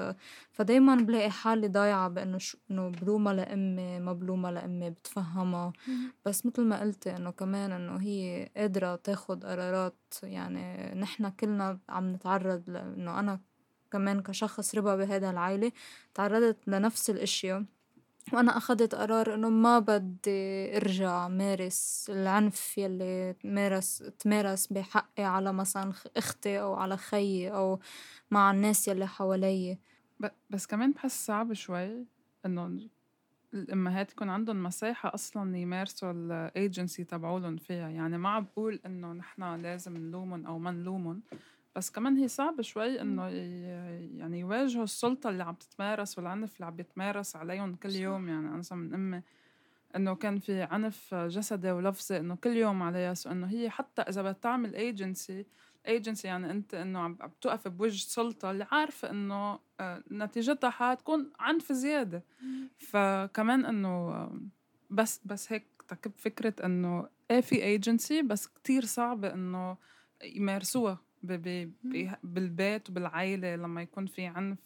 فدايما 0.52 0.94
بلاقي 0.94 1.30
حالي 1.30 1.68
ضايعة 1.68 2.08
بإنه 2.08 2.38
شو 2.38 2.58
إنه 2.70 2.88
بلومها 2.88 3.32
لأمي 3.34 3.98
ما 4.00 4.12
بلومها 4.12 4.50
لأمي 4.52 4.90
بتفهمها. 4.90 5.72
بس 6.26 6.46
مثل 6.46 6.62
ما 6.62 6.80
قلتي 6.80 7.16
إنه 7.16 7.30
كمان 7.30 7.72
إنه 7.72 7.96
هي 8.02 8.50
قادرة 8.56 8.96
تاخد 8.96 9.44
قرارات 9.44 9.96
يعني 10.22 10.94
نحنا 11.00 11.28
كلنا 11.30 11.78
عم 11.88 12.12
نتعرض 12.12 12.70
لإنه 12.70 13.20
أنا 13.20 13.40
كمان 13.92 14.22
كشخص 14.22 14.74
ربى 14.74 14.96
بهذا 15.06 15.30
العائلة 15.30 15.72
تعرضت 16.14 16.68
لنفس 16.68 17.10
الإشياء. 17.10 17.64
وأنا 18.32 18.56
أخدت 18.56 18.94
قرار 18.94 19.34
إنه 19.34 19.48
ما 19.50 19.78
بدي 19.78 20.76
أرجع 20.76 21.28
مارس 21.28 22.06
العنف 22.14 22.78
يلي 22.78 23.32
تمارس 23.32 24.04
تمارس 24.18 24.66
بحقي 24.66 25.24
على 25.24 25.52
مثلا 25.52 25.92
أختي 26.16 26.60
أو 26.60 26.74
على 26.74 26.96
خيي 26.96 27.52
أو 27.52 27.80
مع 28.30 28.50
الناس 28.50 28.88
يلي 28.88 29.06
حوالي. 29.06 29.78
بس 30.50 30.66
كمان 30.66 30.92
بحس 30.92 31.26
صعب 31.26 31.52
شوي 31.52 32.06
إنه 32.46 32.78
الأمهات 33.54 34.12
يكون 34.12 34.28
عندهم 34.28 34.62
مساحة 34.62 35.14
أصلا 35.14 35.56
يمارسوا 35.58 36.12
الايجنسي 36.12 37.04
تبعولن 37.04 37.56
فيها. 37.56 37.88
يعني 37.88 38.18
ما 38.18 38.28
عم 38.28 38.44
بقول 38.44 38.80
إنه 38.86 39.12
نحنا 39.12 39.56
لازم 39.56 39.96
نلومن 39.96 40.46
أو 40.46 40.58
ما 40.58 40.70
نلومن. 40.70 41.20
بس 41.76 41.90
كمان 41.90 42.16
هي 42.16 42.28
صعبة 42.28 42.62
شوي 42.62 43.00
إنه 43.00 43.28
يعني 44.18 44.40
يواجهوا 44.40 44.84
السلطة 44.84 45.30
اللي 45.30 45.44
عم 45.44 45.54
تتمارس 45.54 46.18
والعنف 46.18 46.54
اللي 46.54 46.66
عم 46.66 46.76
بيتمارس 46.76 47.36
عليهم 47.36 47.74
كل 47.74 47.96
يوم. 47.96 48.28
يعني 48.28 48.48
أنا 48.48 48.62
من 48.72 48.94
أمي 48.94 49.22
إنه 49.96 50.14
كان 50.14 50.38
في 50.38 50.62
عنف 50.62 51.14
جسدي 51.14 51.70
ولفظي 51.70 52.16
إنه 52.16 52.34
كل 52.36 52.56
يوم 52.56 52.82
عليها. 52.82 53.14
so 53.14 53.30
إنه 53.30 53.46
هي 53.46 53.70
حتى 53.70 54.02
إذا 54.02 54.32
بتعمل 54.32 54.74
ايجنسي 54.74 55.46
ايجنسي 55.86 56.28
يعني 56.28 56.50
أنت 56.50 56.74
إنه 56.74 56.98
عم 56.98 57.14
بتوقف 57.14 57.68
بوجه 57.68 57.98
سلطه 57.98 58.50
اللي 58.50 58.66
عارفة 58.72 59.10
إنه 59.10 59.58
آه، 59.80 60.02
نتيجتها 60.12 60.70
حتكون 60.70 61.32
عنف 61.38 61.72
زيادة. 61.72 62.24
فكمان 62.78 63.64
إنه 63.64 64.28
بس 64.90 65.20
بس 65.24 65.52
هيك 65.52 65.66
تكب 65.88 66.12
فكرة 66.16 66.66
إنه 66.66 67.08
إيه 67.30 67.40
في 67.40 67.62
ايجنسي 67.62 68.22
بس 68.22 68.46
كتير 68.46 68.84
صعبة 68.84 69.34
إنه 69.34 69.76
يمارسوها. 70.24 70.98
بالبيت 72.22 72.90
وبالعائلة 72.90 73.56
لما 73.56 73.82
يكون 73.82 74.06
في 74.06 74.26
عنف. 74.26 74.58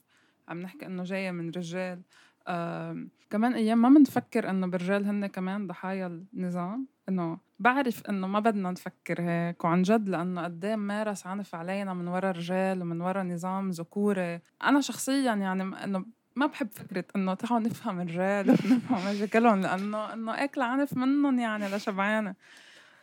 عم 0.48 0.60
نحكي 0.60 0.86
إنه 0.86 1.02
جاية 1.02 1.30
من 1.30 1.50
رجال. 1.50 2.00
آه 2.46 3.06
كمان 3.30 3.54
أيام 3.54 3.82
ما 3.82 3.88
بنفكر 3.88 4.50
إنه 4.50 4.66
بالرجال 4.66 5.04
هن 5.04 5.26
كمان 5.26 5.66
ضحايا 5.66 6.24
النظام. 6.34 6.86
إنه 7.08 7.38
بعرف 7.58 8.06
إنه 8.06 8.26
ما 8.26 8.40
بدنا 8.40 8.70
نفكر 8.70 9.20
هيك 9.20 9.64
وعن 9.64 9.82
جد 9.82 10.08
لأنه 10.08 10.44
قد 10.44 10.64
إيه 10.64 10.76
مارس 10.76 11.26
عنف 11.26 11.54
علينا 11.54 11.94
من 11.94 12.08
ورا 12.08 12.30
رجال 12.30 12.82
ومن 12.82 13.00
ورا 13.00 13.22
نظام 13.22 13.70
ذكوري 13.70 14.40
أنا 14.62 14.80
شخصيا 14.80 15.34
يعني 15.34 15.62
إنه 15.62 16.04
ما 16.36 16.46
بحب 16.46 16.68
فكرة 16.72 17.04
إنه 17.16 17.34
تعالوا 17.34 17.68
نفهم 17.68 18.00
الرجال 18.00 18.50
ونفهم 18.50 19.14
مشاكلهم 19.14 19.60
لأنه 19.60 20.12
إنه 20.12 20.44
أكل 20.44 20.62
عنف 20.62 20.96
منهم 20.96 21.38
يعني 21.38 21.68
لشبعانة. 21.68 22.34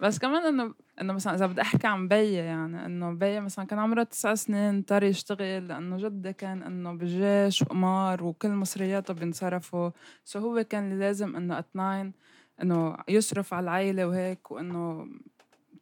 بس 0.02 0.20
كمان 0.20 0.46
إنه 0.46 0.74
إنه 1.02 1.14
مثلا 1.14 1.36
إذا 1.36 1.46
بدي 1.46 1.62
أحكي 1.62 1.88
عن 1.88 2.08
بيي 2.08 2.34
يعني 2.34 2.86
إنه 2.86 3.14
بيي 3.14 3.40
مثلا 3.40 3.66
كان 3.66 3.80
عمره 3.80 4.04
تسع 4.04 4.36
سنين 4.36 4.78
اضطر 4.78 5.04
يشتغل 5.04 5.68
لأنه 5.68 5.98
جدي 5.98 6.34
كان 6.34 6.64
إنه 6.64 6.94
بالجيش 6.94 7.62
وقمار 7.62 8.24
وكل 8.24 8.50
مصرياته 8.50 9.14
بينصرفوا. 9.14 9.90
so 10.26 10.40
هو 10.40 10.64
كان 10.64 11.00
لازم 11.00 11.36
إنه 11.36 11.60
اتناين 11.60 12.14
إنه 12.62 12.98
يصرف 13.08 13.54
على 13.54 13.64
العائله 13.64 14.08
وهيك 14.08 14.52
وإنه 14.52 15.08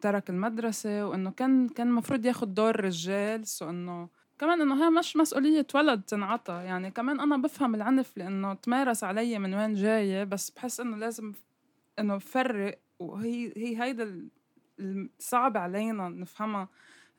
ترك 0.01 0.29
المدرسة 0.29 1.07
وإنه 1.07 1.31
كان 1.31 1.69
كان 1.69 1.87
المفروض 1.87 2.25
ياخد 2.25 2.53
دور 2.53 2.69
الرجال 2.69 3.47
so 3.47 3.69
إنه 3.69 4.09
كمان 4.39 4.61
إنه 4.61 4.85
هي 4.85 4.89
مش 4.89 5.17
مسؤولية 5.17 5.67
ولد 5.75 6.01
تنعطى. 6.01 6.53
يعني 6.53 6.91
كمان 6.91 7.19
أنا 7.19 7.37
بفهم 7.37 7.75
العنف 7.75 8.17
لإنه 8.17 8.53
تمارس 8.53 9.03
علي 9.03 9.39
من 9.39 9.53
وين 9.53 9.73
جاية 9.73 10.23
بس 10.23 10.49
بحس 10.49 10.79
إنه 10.79 10.97
لازم 10.97 11.33
إنه 11.99 12.17
فرق 12.17 12.79
وهي 13.03 13.53
هي 13.57 13.83
هيدا 13.83 14.29
الصعب 14.79 15.57
علينا 15.57 16.09
نفهمها 16.09 16.67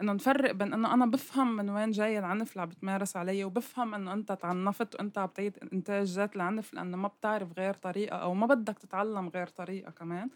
إنه 0.00 0.12
نفرق 0.12 0.52
بين 0.52 0.72
إنه 0.72 0.94
أنا 0.94 1.06
بفهم 1.06 1.56
من 1.56 1.70
وين 1.70 1.90
جاي 1.90 2.18
العنف 2.18 2.52
اللي 2.52 2.62
عم 2.62 2.68
بتمارس 2.68 3.16
علي 3.16 3.44
وبفهم 3.44 3.94
إنه 3.94 4.12
أنت 4.12 4.32
تعنفت 4.32 4.94
وأنت 4.94 5.18
عم 5.18 5.26
تعيد 5.26 5.58
إنتاج 5.72 6.06
ذات 6.06 6.36
العنف 6.36 6.74
لأنه 6.74 6.96
ما 6.96 7.08
بتعرف 7.08 7.58
غير 7.58 7.74
طريقة 7.74 8.16
أو 8.16 8.34
ما 8.34 8.46
بدك 8.46 8.78
تتعلم 8.78 9.28
غير 9.28 9.46
طريقة 9.46 9.90
كمان. 9.90 10.30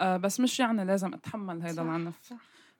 آه 0.00 0.16
بس 0.16 0.40
مش 0.40 0.60
يعني 0.60 0.84
لازم 0.84 1.14
أتحمل 1.14 1.62
هذا 1.62 1.82
العنف. 1.82 2.18
صح. 2.22 2.36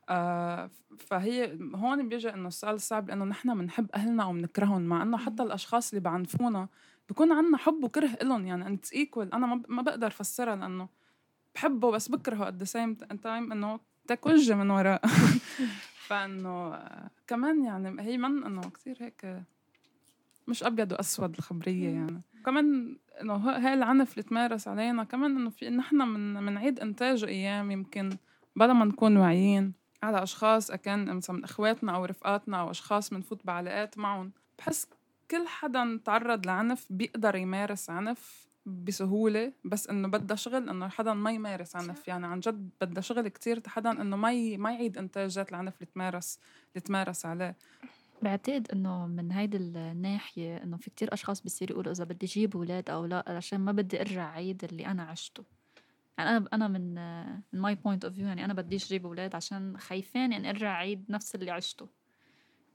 آه 0.08 0.70
فهي 0.98 1.58
هون 1.74 2.08
بيجي 2.08 2.34
إنه 2.34 2.48
السؤال 2.48 2.74
الصعب 2.74 3.08
لأنه 3.08 3.24
نحن 3.24 3.58
بنحب 3.58 3.90
أهلنا 3.94 4.22
أو 4.22 4.32
بنكرههم 4.32 4.82
مع 4.82 5.02
إنه 5.02 5.16
حتى 5.16 5.42
الأشخاص 5.42 5.90
اللي 5.90 6.00
بعنفونا 6.00 6.68
بكون 7.10 7.32
عنا 7.32 7.56
حب 7.56 7.84
وكره 7.84 8.18
لهم 8.22 8.46
يعني 8.46 8.66
انت 8.66 8.92
ايكوال 8.92 9.34
أنا 9.34 9.62
ما 9.68 9.82
بقدر 9.82 10.06
أفسرها 10.06 10.56
لأنه 10.56 10.88
بحبه 11.54 11.90
بس 11.90 12.08
بكرهه 12.08 12.50
at 12.50 12.54
the 12.62 12.66
same 12.66 13.06
time 13.24 13.52
إنه 13.52 13.80
تك 14.06 14.26
وجه 14.26 14.54
من 14.54 14.70
وراء 14.70 15.02
فإنه 16.06 16.78
كمان 17.26 17.64
يعني 17.64 18.02
هي 18.02 18.18
من 18.18 18.44
إنه 18.44 18.60
كثير 18.60 18.96
هيك 19.00 19.42
مش 20.48 20.62
أبيض 20.62 20.92
وأسود 20.92 21.34
الخبرية 21.36 21.88
يعني. 21.88 22.22
كمان 22.44 22.96
إنه 23.20 23.34
هاي 23.34 23.74
العنف 23.74 24.12
اللي 24.12 24.22
تمارس 24.22 24.68
علينا 24.68 25.04
كمان 25.04 25.36
إنه 25.36 25.50
في 25.50 25.70
نحن 25.70 25.96
من 25.96 26.42
منعيد 26.42 26.80
انتاجه 26.80 27.26
أيام 27.26 27.70
يمكن 27.70 28.10
بلا 28.56 28.72
ما 28.72 28.84
نكون 28.84 29.16
واعيين 29.16 29.72
على 30.02 30.22
أشخاص 30.22 30.70
اكان 30.70 31.16
مثلا 31.16 31.36
من 31.36 31.44
إخواتنا 31.44 31.96
أو 31.96 32.04
رفقاتنا 32.04 32.60
أو 32.60 32.70
أشخاص 32.70 33.10
بنفوت 33.10 33.46
بعلاقات 33.46 33.98
معهم. 33.98 34.32
بحس 34.58 34.86
كل 35.30 35.48
حدا 35.48 36.00
تعرض 36.04 36.46
لعنف 36.46 36.86
بيقدر 36.90 37.36
يمارس 37.36 37.90
عنف 37.90 38.46
بسهولة 38.66 39.52
بس 39.64 39.88
إنه 39.88 40.08
بدها 40.08 40.36
شغل 40.36 40.68
إنه 40.68 40.88
حدا 40.88 41.14
ما 41.14 41.32
يمارس 41.32 41.76
عنف. 41.76 42.08
يعني 42.08 42.26
عن 42.26 42.40
جد 42.40 42.70
بدها 42.80 43.00
شغل 43.00 43.28
كتير 43.28 43.62
حدا 43.66 43.90
إنه 43.90 44.16
ما 44.16 44.32
ي... 44.32 44.56
ما 44.56 44.72
يعيد 44.72 44.98
إنتاجات 44.98 45.50
العنف 45.50 45.74
اللي 45.74 45.86
تمارس 45.94 46.38
اللي 46.72 46.80
تمارس 46.80 47.26
عليه. 47.26 47.56
بعتقد 48.22 48.68
إنه 48.72 49.06
من 49.06 49.32
هيدي 49.32 49.56
الناحية 49.56 50.56
إنه 50.62 50.76
في 50.76 50.90
كتير 50.90 51.14
أشخاص 51.14 51.40
بصير 51.40 51.70
يقولوا 51.70 51.92
إذا 51.92 52.04
بدي 52.04 52.26
أجيب 52.26 52.56
أولاد 52.56 52.90
أو 52.90 53.06
لا 53.06 53.24
عشان 53.26 53.60
ما 53.60 53.72
بدي 53.72 54.00
أرجع 54.00 54.30
عيد 54.30 54.64
اللي 54.64 54.86
أنا 54.86 55.02
عشته. 55.02 55.44
يعني 56.18 56.30
أنا 56.30 56.48
أنا 56.52 56.68
من 56.68 56.94
من 57.52 57.60
my 57.60 57.74
point 57.74 58.04
of 58.04 58.14
view 58.14 58.26
يعني 58.26 58.44
أنا 58.44 58.54
بديش 58.54 58.86
أجيب 58.86 59.06
أولاد 59.06 59.34
عشان 59.34 59.78
خايفان 59.78 60.32
إني 60.32 60.50
أرجع 60.50 60.72
عيد 60.72 61.04
نفس 61.08 61.34
اللي 61.34 61.50
عشته. 61.50 61.88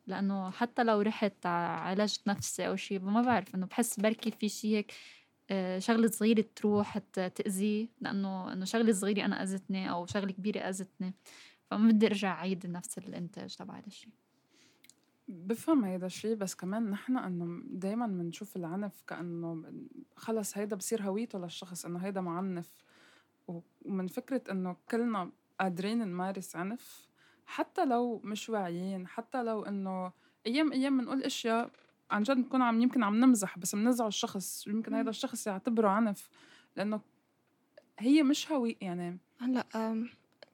لأنه 0.07 0.49
حتى 0.49 0.83
لو 0.83 1.01
رحت 1.01 1.45
عالجت 1.45 2.27
نفسي 2.27 2.67
أو 2.67 2.75
شيء 2.75 2.99
ما 2.99 3.21
بعرف 3.21 3.55
إنه 3.55 3.65
بحس 3.65 3.99
بركي 3.99 4.31
في 4.31 4.49
شيء 4.49 4.75
هيك 4.75 4.93
شغلة 5.77 6.07
صغيرة 6.07 6.45
تروح 6.55 6.97
تأذيه 6.97 7.87
لأنه 8.01 8.53
إنه 8.53 8.65
شغلة 8.65 8.91
صغيرة 8.91 9.25
أنا 9.25 9.43
أذتني 9.43 9.91
أو 9.91 10.05
شغلة 10.05 10.31
كبيرة 10.31 10.59
أذتني 10.59 11.13
فما 11.65 11.91
بدي 11.91 12.07
أرجع 12.07 12.31
أعيد 12.31 12.67
نفس 12.67 12.97
الإنتاج 12.97 13.55
تبع 13.55 13.77
هذا 13.77 13.87
الشيء 13.87 14.11
بفهم 15.27 15.85
هيدا 15.85 16.05
الشيء 16.05 16.35
بس 16.35 16.55
كمان 16.55 16.89
نحن 16.89 17.17
إنه 17.17 17.61
دائما 17.65 18.07
بنشوف 18.07 18.55
العنف 18.55 19.03
كأنه 19.07 19.63
خلص 20.15 20.57
هيدا 20.57 20.75
بصير 20.75 21.03
هويته 21.03 21.39
للشخص 21.39 21.85
إنه 21.85 21.99
هيدا 21.99 22.21
معنف. 22.21 22.83
ومن 23.47 24.07
فكرة 24.07 24.41
إنه 24.51 24.75
كلنا 24.91 25.31
قادرين 25.59 25.97
نمارس 25.97 26.55
عنف 26.55 27.07
حتى 27.45 27.85
لو 27.85 28.19
مش 28.23 28.49
واعيين 28.49 29.07
حتى 29.07 29.43
لو 29.43 29.63
إنه 29.63 30.11
أيام 30.45 30.71
أيام 30.71 30.97
بنقول 30.97 31.23
أشياء 31.23 31.71
عن 32.11 32.23
جد 32.23 32.37
نكون 32.37 32.61
عم 32.61 32.81
يمكن 32.81 33.03
عم 33.03 33.15
نمزح 33.15 33.59
بس 33.59 33.75
بنزعل 33.75 34.07
الشخص 34.07 34.67
يمكن 34.67 34.93
هذا 34.93 35.09
الشخص 35.09 35.47
يعتبره 35.47 35.89
عنف 35.89 36.29
لأنه 36.75 37.01
هي 37.99 38.23
مش 38.23 38.51
هوي 38.51 38.77
يعني. 38.81 39.17
هلأ 39.39 39.65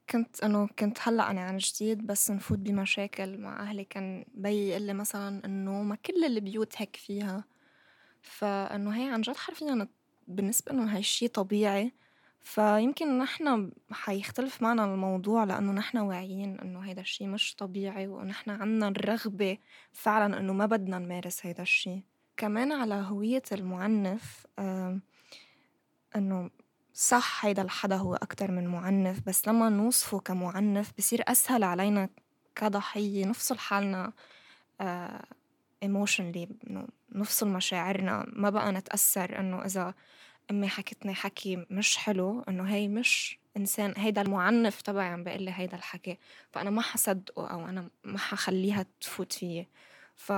كنت 0.09 0.43
إنه 0.43 0.67
كنت 0.79 0.97
هلأ 1.01 1.31
أنا 1.31 1.41
عن 1.41 1.57
جديد 1.57 2.07
بس 2.07 2.31
نفوت 2.31 2.59
بمشاكل 2.59 3.37
مع 3.37 3.59
أهلي 3.59 3.83
كان 3.83 4.25
بي 4.33 4.69
يقول 4.69 4.81
لي 4.81 4.93
مثلا 4.93 5.45
إنه 5.45 5.83
ما 5.83 5.95
كل 5.95 6.23
البيوت 6.23 6.73
هيك 6.77 6.95
فيها. 6.95 7.43
فإنه 8.21 8.91
هي 8.91 9.09
عن 9.09 9.21
جد 9.21 9.35
حرفيا 9.35 9.87
بالنسبة 10.27 10.73
لهم 10.73 10.97
الشيء 10.97 11.29
طبيعي. 11.29 11.93
فيمكن 12.43 13.17
نحن 13.17 13.71
حيختلف 13.91 14.61
معنا 14.61 14.85
الموضوع 14.85 15.43
لأنه 15.43 15.71
نحن 15.71 15.97
واعيين 15.97 16.59
إنه 16.59 16.79
هيدا 16.79 17.01
الشي 17.01 17.27
مش 17.27 17.55
طبيعي 17.55 18.07
ونحن 18.07 18.49
عنا 18.49 18.87
الرغبة 18.87 19.57
فعلا 19.91 20.39
إنه 20.39 20.53
ما 20.53 20.65
بدنا 20.65 20.99
نمارس 20.99 21.45
هيدا 21.45 21.61
الشي. 21.63 22.03
كمان 22.37 22.71
على 22.71 22.95
هوية 22.95 23.41
المعنف 23.51 24.45
إنه 26.15 26.49
صح 26.93 27.45
هيدا 27.45 27.61
الحدا 27.61 27.95
هو 27.95 28.15
أكتر 28.15 28.51
من 28.51 28.67
معنف 28.67 29.19
بس 29.27 29.47
لما 29.47 29.69
نوصفه 29.69 30.19
كمعنف 30.19 30.91
بصير 30.97 31.21
أسهل 31.27 31.63
علينا 31.63 32.09
كضحية 32.55 33.25
نفصل 33.25 33.57
حالنا 33.57 34.13
ايموشنلي 35.83 36.49
إنه 36.69 36.87
نفصل 37.11 37.47
مشاعرنا 37.47 38.25
ما 38.33 38.49
بقى 38.49 38.71
نتأثر 38.71 39.39
إنه 39.39 39.65
إذا 39.65 39.93
أمي 40.51 40.67
حكتني 40.67 41.13
حكي 41.13 41.65
مش 41.69 41.97
حلو 41.97 42.41
إنه 42.41 42.63
هي 42.63 42.87
مش 42.87 43.39
إنسان 43.57 43.93
هيدا 43.97 44.21
المعنف 44.21 44.81
تبعي 44.81 45.07
عم 45.07 45.23
بيقول 45.23 45.43
لي 45.43 45.51
هيدا 45.55 45.77
الحكي. 45.77 46.17
فأنا 46.51 46.69
ما 46.69 46.81
حصدقه 46.81 47.47
أو 47.47 47.65
أنا 47.67 47.89
ما 48.03 48.17
حخليها 48.17 48.85
تفوت 49.01 49.33
فيي. 49.33 49.67
ف 50.15 50.33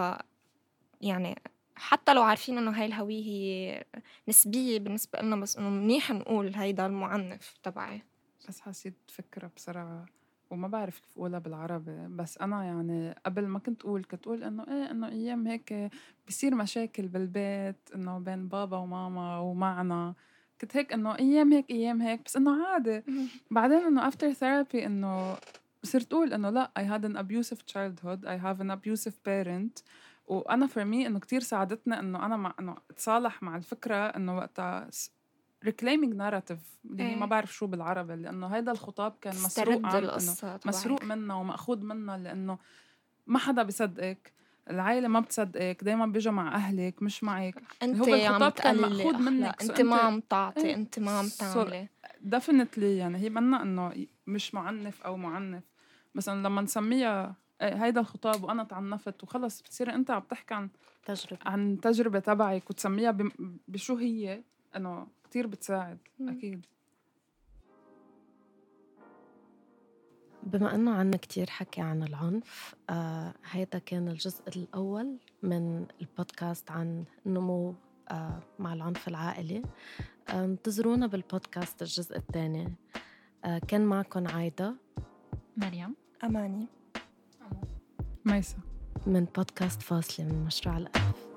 يعني 1.01 1.35
حتى 1.75 2.13
لو 2.13 2.21
عارفين 2.21 2.57
إنه 2.57 2.71
هاي 2.71 2.85
الهوية 2.85 3.23
هي 3.23 3.83
نسبية 4.27 4.79
بالنسبة 4.79 5.19
لنا 5.21 5.35
بس 5.35 5.57
إنه 5.57 5.69
منيح 5.69 6.11
نقول 6.11 6.55
هيدا 6.55 6.85
المعنف 6.85 7.55
تبعي. 7.63 8.01
بس 8.49 8.61
حسيت 8.61 8.95
فكرة 9.07 9.51
بسرعة 9.55 10.05
وما 10.51 10.67
بعرف 10.67 10.99
كيف 10.99 11.17
أقولها 11.17 11.39
بالعربي 11.39 12.07
بس 12.07 12.37
أنا 12.37 12.63
يعني 12.63 13.15
قبل 13.25 13.47
ما 13.47 13.59
كنت 13.59 13.81
أقول 13.81 14.03
كنت 14.03 14.27
أقول 14.27 14.43
إنه 14.43 14.63
إيه 14.67 14.91
إنه 14.91 15.07
أيام 15.07 15.47
هيك 15.47 15.89
بصير 16.27 16.55
مشاكل 16.55 17.07
بالبيت 17.07 17.75
إنه 17.95 18.19
بين 18.19 18.47
بابا 18.47 18.77
وماما 18.77 19.37
ومعنا. 19.39 20.13
كنت 20.61 20.77
هيك 20.77 20.93
إنه 20.93 21.15
أيام 21.19 21.53
هيك 21.53 21.69
أيام 21.69 22.01
هيك 22.01 22.21
بس 22.25 22.35
إنه 22.37 22.65
عادي. 22.65 23.03
بعدين 23.51 23.77
إنه 23.77 24.09
after 24.09 24.33
therapy 24.33 24.75
إنه 24.85 25.37
صرت 25.83 26.13
أقول 26.13 26.33
إنه 26.33 26.49
لا 26.49 26.71
I 26.79 26.83
had 26.83 27.05
an 27.05 27.15
abusive 27.17 27.65
childhood 27.65 28.25
I 28.25 28.37
have 28.37 28.61
an 28.61 28.71
abusive 28.71 29.23
parent. 29.27 29.83
وأنا 30.27 30.67
for 30.67 30.85
me 30.85 31.05
إنه 31.05 31.19
كتير 31.19 31.39
ساعدتني 31.41 31.99
إنه 31.99 32.25
أنا 32.25 32.37
مع 32.37 32.53
إنه 32.59 32.75
أتصالح 32.91 33.43
مع 33.43 33.55
الفكرة 33.55 33.95
إنه 33.95 34.37
وقتها 34.37 34.89
reclaiming 35.65 36.13
narrative 36.13 36.59
اللي 36.85 37.03
هي 37.03 37.15
ما 37.15 37.23
إيه. 37.23 37.29
بعرف 37.29 37.53
شو 37.53 37.67
بالعربي 37.67 38.15
لأنه 38.15 38.47
هيدا 38.47 38.71
الخطاب 38.71 39.13
كان 39.21 39.33
مسروق 39.35 39.75
استرد 39.75 39.85
عن 39.85 39.95
إنه 39.95 40.09
القصة 40.09 40.59
مسروق. 40.65 41.03
منا 41.03 41.33
ومأخوذ 41.35 41.85
منا 41.85 42.17
لأنه 42.17 42.57
ما 43.27 43.39
حدا 43.39 43.63
بيصدقك 43.63 44.33
العائلة 44.69 45.07
ما 45.07 45.19
بتصدقك 45.19 45.83
دايما 45.83 46.05
بيجوا 46.05 46.33
مع 46.33 46.55
أهلك 46.55 47.03
مش 47.03 47.23
معك 47.23 47.61
أنت 47.83 47.99
هو 47.99 48.15
الخطاب 48.15 48.51
كان 48.51 48.83
أخلاق. 48.83 49.15
منك. 49.19 49.61
أنت 49.61 49.81
ما 49.81 49.95
عم 49.95 50.19
تعطي 50.19 50.61
إيه. 50.61 50.75
انت 50.75 50.99
ما 50.99 51.11
عم 51.19 51.27
تعملي 51.27 51.87
ديفنتلي 52.21 52.97
يعني 52.97 53.17
هي 53.17 53.29
منا 53.29 53.61
إنه 53.61 54.05
مش 54.27 54.53
معنف 54.53 55.01
أو 55.01 55.17
معنف 55.17 55.63
إنه 56.27 56.35
لما 56.35 56.61
نسميها 56.61 57.35
إيه 57.61 57.85
هيدا 57.85 58.01
الخطاب 58.01 58.43
وأنا 58.43 58.63
تعنفت 58.63 59.23
وخلص 59.23 59.61
بتصير 59.61 59.95
أنت 59.95 60.11
عم 60.11 60.21
تحكي 60.29 60.53
عن 60.53 60.69
تجربة 61.05 61.39
عن 61.45 61.79
تجربة 61.81 62.19
تبعك 62.19 62.69
وتسميها 62.69 63.17
بشو 63.67 63.95
هي 63.95 64.43
إنه 64.75 65.07
كتير 65.35 65.47
بتساعد 65.47 65.97
مم. 66.19 66.29
أكيد 66.29 66.65
بما 70.43 70.75
إنه 70.75 70.91
عنا 70.91 71.17
كتير 71.17 71.49
حكي 71.49 71.81
عن 71.81 72.03
العنف 72.03 72.75
آه 72.89 73.33
هيدا 73.51 73.79
كان 73.79 74.07
الجزء 74.07 74.41
الأول 74.47 75.17
من 75.43 75.85
البودكاست 76.01 76.71
عن 76.71 77.05
النمو 77.25 77.75
آه 78.09 78.39
مع 78.59 78.73
العنف 78.73 79.07
العائلي. 79.07 79.63
آه 80.29 80.45
انتظرونا 80.45 81.07
بالبودكاست 81.07 81.81
الجزء 81.81 82.17
الثاني. 82.17 82.75
آه 83.45 83.59
كان 83.59 83.85
معكم 83.85 84.27
عايدة. 84.27 84.75
مريم. 85.57 85.95
أماني. 86.23 86.67
ميسا. 88.25 88.57
من 89.07 89.25
بودكاست 89.25 89.81
فاصلة 89.81 90.25
من 90.25 90.45
مشروع 90.45 90.77
الألف. 90.77 91.34